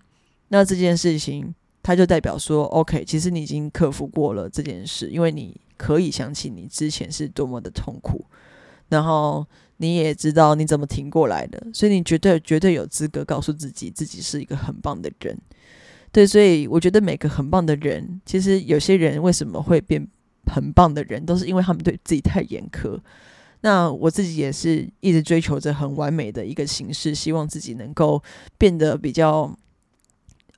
[0.49, 5.55] 那这件事情，它就代表说，OK，其实你已经克服过了这件事，因为你。
[5.79, 8.27] 可以想起你之前是多么的痛苦，
[8.89, 9.47] 然后
[9.79, 15.39] 你也知道你怎么挺过来的，所以你绝对绝对有资格告诉自己自己是一个很棒的人。
[16.13, 20.07] 对，所以我觉得每个很棒的人，其实有些人为什么会变
[20.47, 22.99] 很棒的人，都是因为他们对自己太严苛。
[23.61, 28.23] 那我自己也是一直追求着很完美的一个形式，希望自己能够
[28.59, 29.57] 变得比较。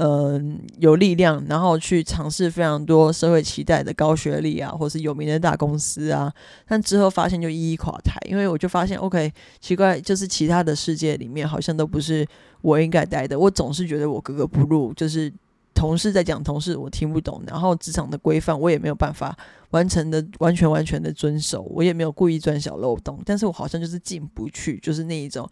[0.02, 6.32] 嗯，有力量，然后去尝试非常多社会期待的高学历啊，或是有名的大公司啊，
[6.66, 9.30] 但之后发现就一一垮台，因为我就发现，OK，
[9.60, 12.26] 奇怪，就是其他的世界里面好像都不是
[12.62, 15.32] 我应该待的，我总是觉得我格格不入，就是。
[15.72, 19.34] 同事在讲同事，我听不懂，然后职场的规范我也没有办法
[19.70, 25.48] 完成的完全完全的遵守，我也没有故意钻小漏洞，但是我好像就是进不去，就是那一种。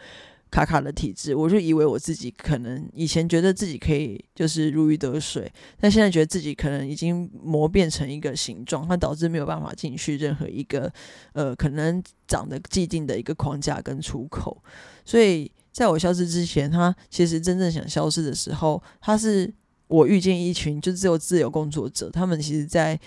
[0.50, 10.90] 卡卡的体质，我就以为我自己可能以前觉得自己可以就是如鱼得水，但现在觉得自己可能已经磨变成一个形状，它导致没有办法进去任何一个
[11.32, 14.62] 呃可能长得既定的一个框架跟出口。
[15.04, 19.52] 所以在我消失之前，他其实真正想消失的时候，他是
[19.86, 22.98] 我遇见一群就只有自由工作者，他们其实在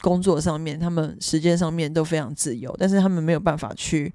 [0.00, 4.12] 工作上面，他们时间上面都非常自由，但是他们没有办法去。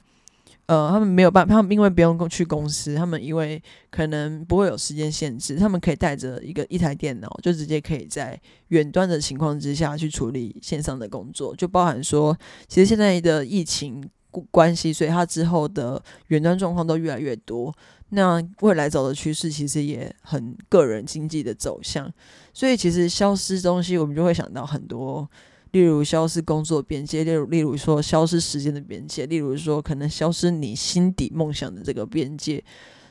[0.70, 3.60] 呃，他们没有办法，他们因为不用去公司，他们因为
[3.90, 14.08] 可能不会有时间限制，他们可以带着一个一台电脑，就直接可以在远端的情况之下去处理线上的工作，就包含说，其实现在的疫情
[14.52, 17.76] 关系，所以他之后的远端状况都越来越多。
[18.10, 22.14] 那未来走的趋势其实也很个人经济的走向，
[22.54, 25.28] 所以其实消失东西，我们就会想到很多。
[25.72, 32.64] 例如消失工作边界，例如例如说消失时间的边界，例如说可能消失你心底梦想的这个边界。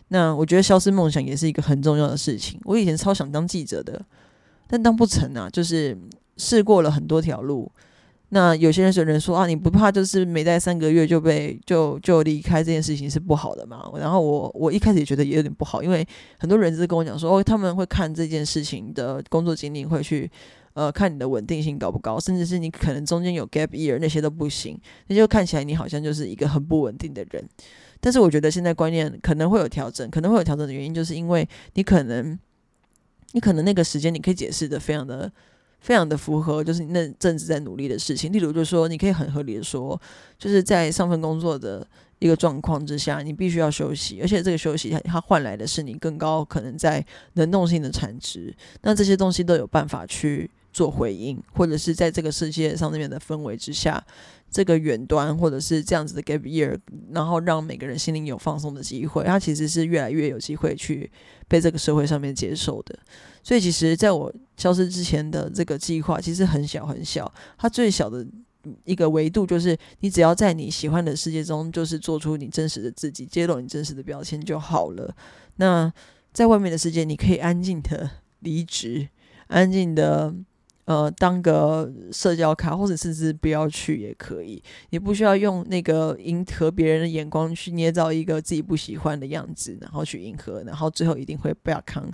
[0.09, 2.59] 那我觉得消失梦想也是一个很重要的事情。
[2.65, 4.05] 我以前超想当记者的，
[4.67, 5.97] 但当不成啊，就是
[6.37, 7.71] 试过了很多条路。
[8.31, 13.85] 那有些人有人说啊，你不怕就是没待三个月就被就就离开这件事情是不好的嘛？
[13.99, 16.05] 然后我我一开始也觉得也有点不好，因为
[16.39, 20.29] 很多人是跟我讲说，哦，他们会看这件事情的工作经历会去。
[20.79, 27.45] 呃，看你的稳定性高不高，甚至是你可能中间有 gap year 那些都不行，那就看起来你好像就是一个很不稳定的人。
[28.01, 32.39] 但是我觉得现在观念可能会有调整，可能会有调整的原因，就是因为你可能，
[33.33, 35.29] 你可能那个时间你可以解释的非常的、
[35.81, 38.33] 非常的符合，就是那阵子在努力的事情。
[38.33, 40.01] 例如，就说你可以很合理的说，
[40.39, 41.85] 就是在上份工作的。
[42.21, 48.53] 一个状况之下，你必须要休息，而且这个休息它它换来的是你更高可能在能动性的产值。
[48.83, 54.05] 那这些东西都有办法去做回应，或者是在这个世界上那边的氛围之下，
[54.51, 56.79] 这个远端或者是这样子的 gap year，
[57.13, 61.11] 然后让每个人心灵有放松的机会，它其实是越来越有机会去
[61.47, 62.99] 被这个社会上面接受的。
[63.43, 68.27] 所以，其实在我消失之前的这个计划其实很小很小，它最小的。
[68.85, 75.15] 一个维度就是，你只要在你喜欢的世界中，就是做出你真实的自己，揭露你真实的标签就好了。
[75.57, 75.91] 那
[76.35, 78.11] 在外面的世界，你可以安静的
[78.41, 79.09] 离职，
[79.47, 80.35] 安静的
[80.89, 84.63] 呃当个社交卡，或者甚至不要去也可以。
[84.89, 92.11] 你不需要用那个迎合别人的眼光去捏造一个自己不喜欢的样子，然后去迎合，然后最后一定会不要扛。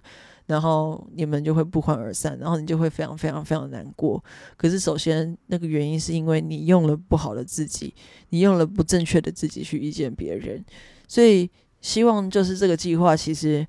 [0.47, 4.23] 然后你们就会不欢而散，然后你就会非常非常非常难过。
[4.59, 7.95] 可是首先那个原因是因为你用了不好的自己，
[8.31, 10.63] 你用了不正确的自己去遇见别人。
[11.07, 11.49] 所以
[11.81, 13.65] 希望就是这个计划，其实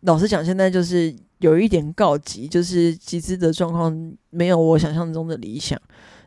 [0.00, 5.80] 老实讲，现在就是有一点告急，就是集资的状况没有我想象中的理想。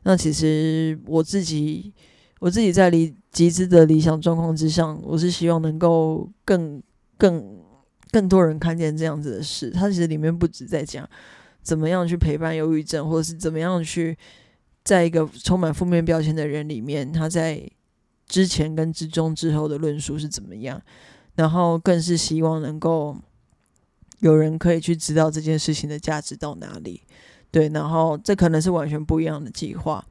[0.03, 1.93] 那其实我自己
[2.39, 6.81] 我自己在离集资的理想状况之上，我是希望能够更
[7.17, 7.61] 更。
[8.13, 11.09] 更多人看见这样子的事，它其实里面不止在讲
[11.61, 14.17] 怎么样去陪伴忧郁症，或者是怎么样去
[14.83, 17.65] 在一个充满负面标签的人里面，他在
[18.27, 20.81] 之前跟之中之后的论述是怎么样，
[21.35, 23.15] 然后更是希望能够
[24.21, 27.01] 有人可以去知道这件事情的价值到哪里。
[27.51, 30.03] 对，然后这可能是完全不一样的计划。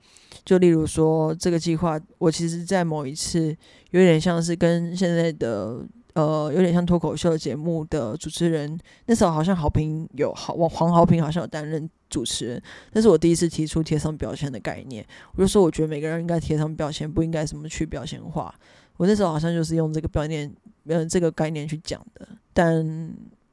[0.44, 3.56] 就例如说，这个计划我其实在某一次
[3.90, 5.84] 有点像是跟现在的。
[6.14, 15.06] 呃，有点像脱口秀节目的主持人，那时候好像好评有好黄黄豪平好像有担任主持人，那是我第一次提出贴上标签的概念。
[15.36, 18.52] 我就说，我觉得每个人应该贴上标签，不应该什么去标签化。
[18.96, 20.52] 我那时候好像就是用这个概念，
[20.86, 22.26] 嗯，这个概念去讲的。
[22.52, 22.84] 但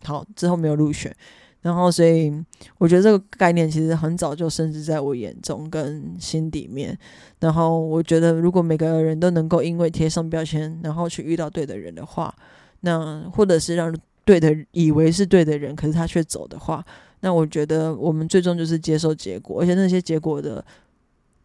[0.04, 1.16] 好之后没有入选。
[1.62, 2.32] 然后，所以
[2.78, 6.98] 我觉得这个概念其实很早就深植在我眼中跟心底面。
[7.40, 12.34] 然后，我觉得如果每个人都能够因为贴上标签，然后去遇到对的人的话，
[12.82, 13.94] 那或者是让
[14.24, 16.86] 对的以为是对的人，可是他却走的话，
[17.20, 20.64] 那我觉得我们最终就是接受结果，而且那些结果的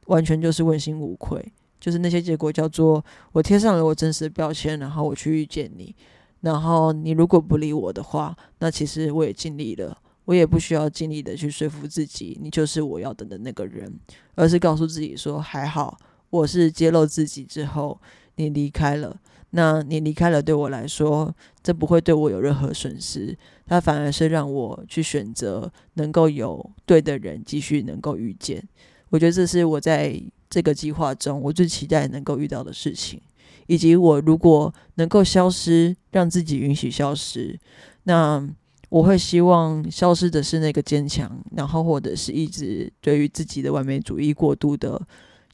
[0.06, 1.44] 完全就是问心无愧，
[1.80, 5.92] 就是那些结果叫做我贴上了我真实的标签，然后我去遇见你，
[6.42, 9.98] 然后你如果不理我的话，那其实我也尽力了。
[10.24, 13.92] 我也不需要尽力的去说服自己，你就是我要等的那个人，
[14.36, 15.98] 而是告诉自己说还好，
[16.30, 18.00] 我是揭露自己之后
[18.36, 19.20] 你离开了，
[19.50, 23.36] 那你离开了对我来说，这不会对我有任何损失，
[23.66, 28.62] 它反而是让我去选择能够有对的人继续能够遇见。
[29.10, 33.20] 我觉得这是我在这个计划中我最期待能够遇到的事情，
[33.66, 37.58] 以及我如果能够消失，让自己允许消失，
[38.04, 38.48] 那。
[38.92, 45.00] 我会希望消失的是那个坚强，然后或者是一直对于自己的完美主义过度的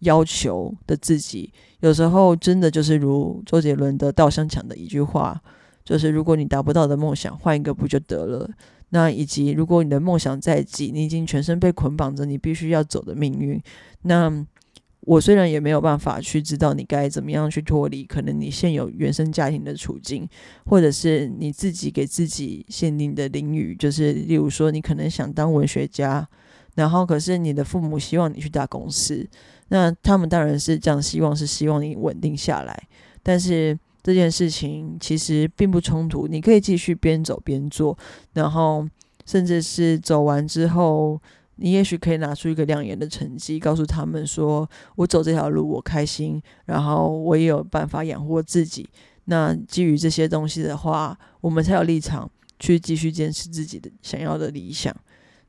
[0.00, 1.52] 要求的自己。
[1.78, 5.40] 有时候真的就是如周杰伦的稻香讲的一句话，
[5.84, 8.50] 就是如果你达不到的梦想，换一个不就得了？
[8.88, 13.62] 那以及如果你的梦想在即，你已经全身被捆绑着，你必须要走的命运，
[14.02, 14.44] 那。
[15.00, 20.28] 我虽然也没有办法去知道你该怎么样去脱离可能你现有原生家庭的处境，
[20.66, 26.28] 或者是你自己给自己限定的领域，就是例如说你可能想当文学家，
[26.74, 29.26] 然后可是你的父母希望你去大公司，
[29.68, 32.88] 那他们当然是这样希望，是希望你稳定下来。
[33.22, 37.96] 但是这件事情其实并不冲突，你可以继续边走边做，
[38.34, 38.86] 然后
[39.24, 41.18] 甚至是走完之后。
[41.60, 48.88] 你也许可以拿出一个亮眼的成绩，告诉他们说：“我走这条路，我开心，然后我也有办法养活自己。”
[49.26, 54.94] 那基于这些东西的话，我们才有立场去继续坚持自己的想要的理想。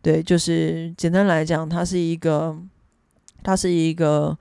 [0.01, 2.57] 对，就是简单来讲，它是一个，
[3.43, 4.37] 它是一个，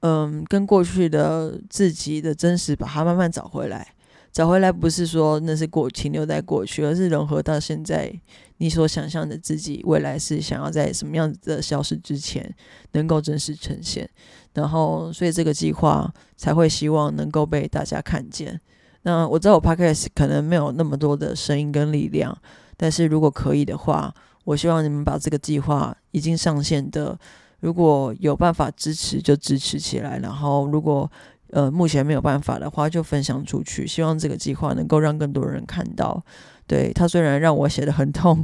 [0.00, 3.93] 嗯，跟过去的自己的真实，把它慢慢找回来。
[4.34, 8.12] 找回来不是说那是过停留在过去，而是融合到现在。
[8.58, 12.52] 你所想象的自己未来是想要在什么样子的消失之前
[12.92, 14.08] 能够真实呈现，
[14.54, 18.60] 然后所以这个计划才会希望能够被大家看见。
[19.02, 22.36] 那我知道我 podcast 可能没有那么多的声音跟力量，
[22.76, 24.12] 但是如果可以的话，
[24.44, 27.18] 我希望你们把这个计划已经上线的，
[27.60, 31.10] 如果有办法支持就支持起来，然后如果
[31.54, 36.22] 呃目前没有办法的话就分享出去，希望这个计划能够让更多人看到。
[36.66, 38.42] 对他虽然让我写的很痛，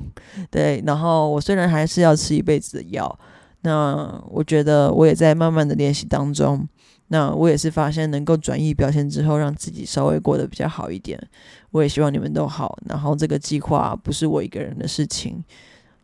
[0.50, 3.18] 对，然后我虽然还是要吃一辈子的药，
[3.62, 6.68] 那我觉得我也在慢慢的练习当中，
[7.08, 11.18] 那我也是发现能够转移表现之后，让自己稍微过得比较好一点。
[11.70, 15.42] 我也希望你们都好，然后这个计划不是我一个人的事情，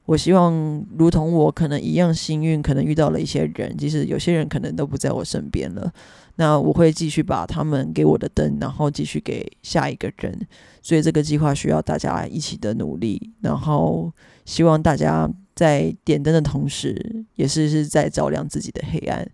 [0.07, 5.93] 我希望如同我可能一样幸运，可能遇到了一些人，即使有些人可能都不在我身边了。
[6.37, 10.47] 那我会继续把他们给我的灯，然后继续给下一个人。
[10.81, 14.13] 所以这个计划需要大家一起的努力，然后
[14.45, 19.29] 希望大家在点灯的同时，也是是在照亮自己的黑暗。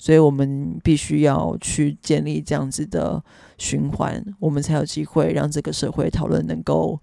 [0.00, 3.22] 所以我们必须要去建立这样子的
[3.58, 6.98] 循环，我们才有机会让这个社会讨论能够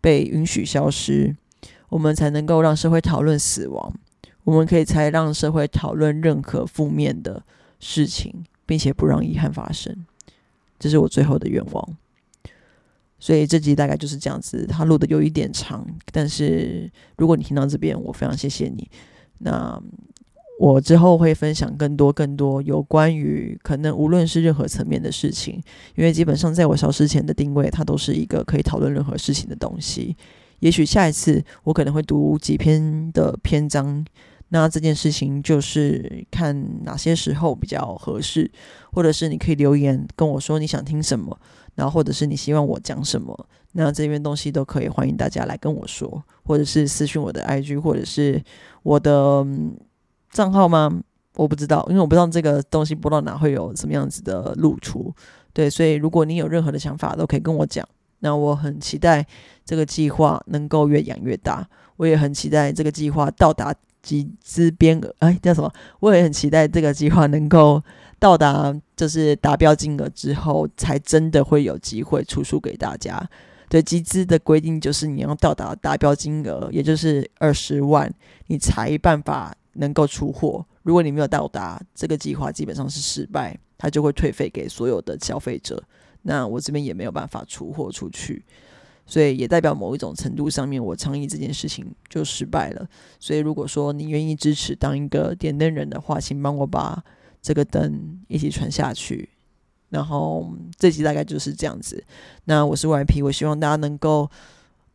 [0.00, 1.36] 被允许消失，
[1.90, 3.92] 我们才能够让社会讨论死亡，
[4.44, 7.42] 我们可以才让社会讨论任何负面的
[7.78, 8.42] 事情。
[8.70, 10.06] 并且不让遗憾发生，
[10.78, 11.96] 这是我最后的愿望。
[13.18, 18.88] 所以这集大概就是这样子，它录的有一点长，但是如果你听到这边，我非常谢谢你。
[19.38, 19.76] 那
[20.60, 25.60] 我之后会分享更多更多有关于可能无论是任何层面的事情，
[25.96, 30.16] 因为基本上在我消失前的定位，它都是一个可以讨论任何事情的东西。
[30.60, 34.04] 也许下一次我可能会读几篇的篇章。
[34.52, 38.50] 那这件事情就是看哪些时候比较合适，
[38.92, 41.38] 或者是你可以留言跟我说你想听什么，
[41.76, 48.42] 然后或者是你希望我讲什么，那这边东西都可以欢迎大家来跟我说，或者是私信我的 IG 或者是
[48.82, 49.46] 我的
[50.32, 51.00] 账号吗？
[51.36, 55.14] 我不知道，因为我不知道这个东西播到哪会有什么样子的露出。
[55.52, 57.88] 对，所以如果你有任何的想法，都可以跟我讲。
[58.20, 59.26] 那我很期待
[59.64, 63.74] 这个计划能够越养越大，我也很期待这个计划到达。
[64.02, 65.70] 集资边额，哎，叫什么？
[66.00, 67.82] 我也很期待这个计划能够
[68.18, 73.22] 到达，就是达标金额之后，才真的会有机会出书给大家。
[73.68, 78.10] 对，集资的规定就是你要到达达标金额，也就是二十万，
[78.46, 80.64] 你才办法能够出货。
[80.82, 85.82] 如果你没有到达，这个计划基本上是失败，它就会退费给所有的消费者。
[86.22, 88.44] 那我这边也没有办法出货出去。
[89.06, 92.88] 所以也代表某一种程度上面，我倡议这件事情就失败了。
[93.18, 97.02] 所以如果说你愿意支持当一个点灯人的话，请帮我把
[97.42, 99.28] 这个灯一起传下去。
[99.88, 102.04] 然后这集大概就是这样子。
[102.44, 104.30] 那我是 Y P，我希望大家能够。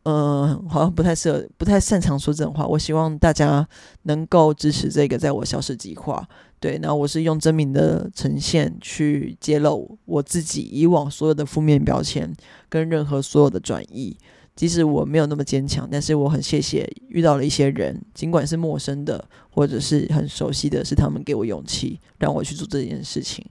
[0.08, 2.64] 嗯，好像不太适合，不太擅长说这种话。
[2.64, 3.68] 我希望大家
[4.04, 6.24] 能够支持这个，在我消失计划。
[6.60, 12.32] 对，那我是用真名的呈现去揭露我自己以往所有的负面标签
[12.68, 14.16] 跟任何所有的转移。
[14.54, 23.44] 即使我没有那么坚强，但是我很谢谢遇到了一些人，尽管是陌生的或者是很熟悉的，是他们给我勇气，让我去做这件事情。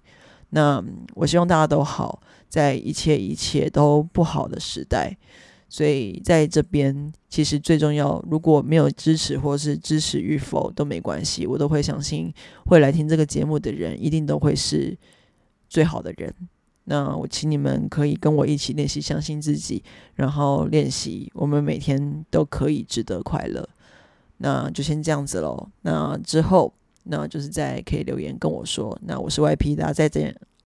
[0.52, 0.82] 那
[1.16, 5.18] 我希望大家都好，在一切一切都不好的时代。
[5.68, 12.34] 所以在这边，其实最重要，如果没有支持或是支持与否都没关系，我都会相信
[12.66, 14.98] 会来听这个节目的人一定都会是
[15.68, 16.34] 最好的人。
[16.86, 23.68] 那我请你们可以跟我一起练习相信自己，然后练习我们每天都可以值得快乐。
[24.38, 25.68] 那就先这样子喽。
[25.82, 26.72] 那之后，
[27.06, 28.96] 那就是在可以留言跟我说。
[29.04, 30.36] 那我是 YP，大家再见。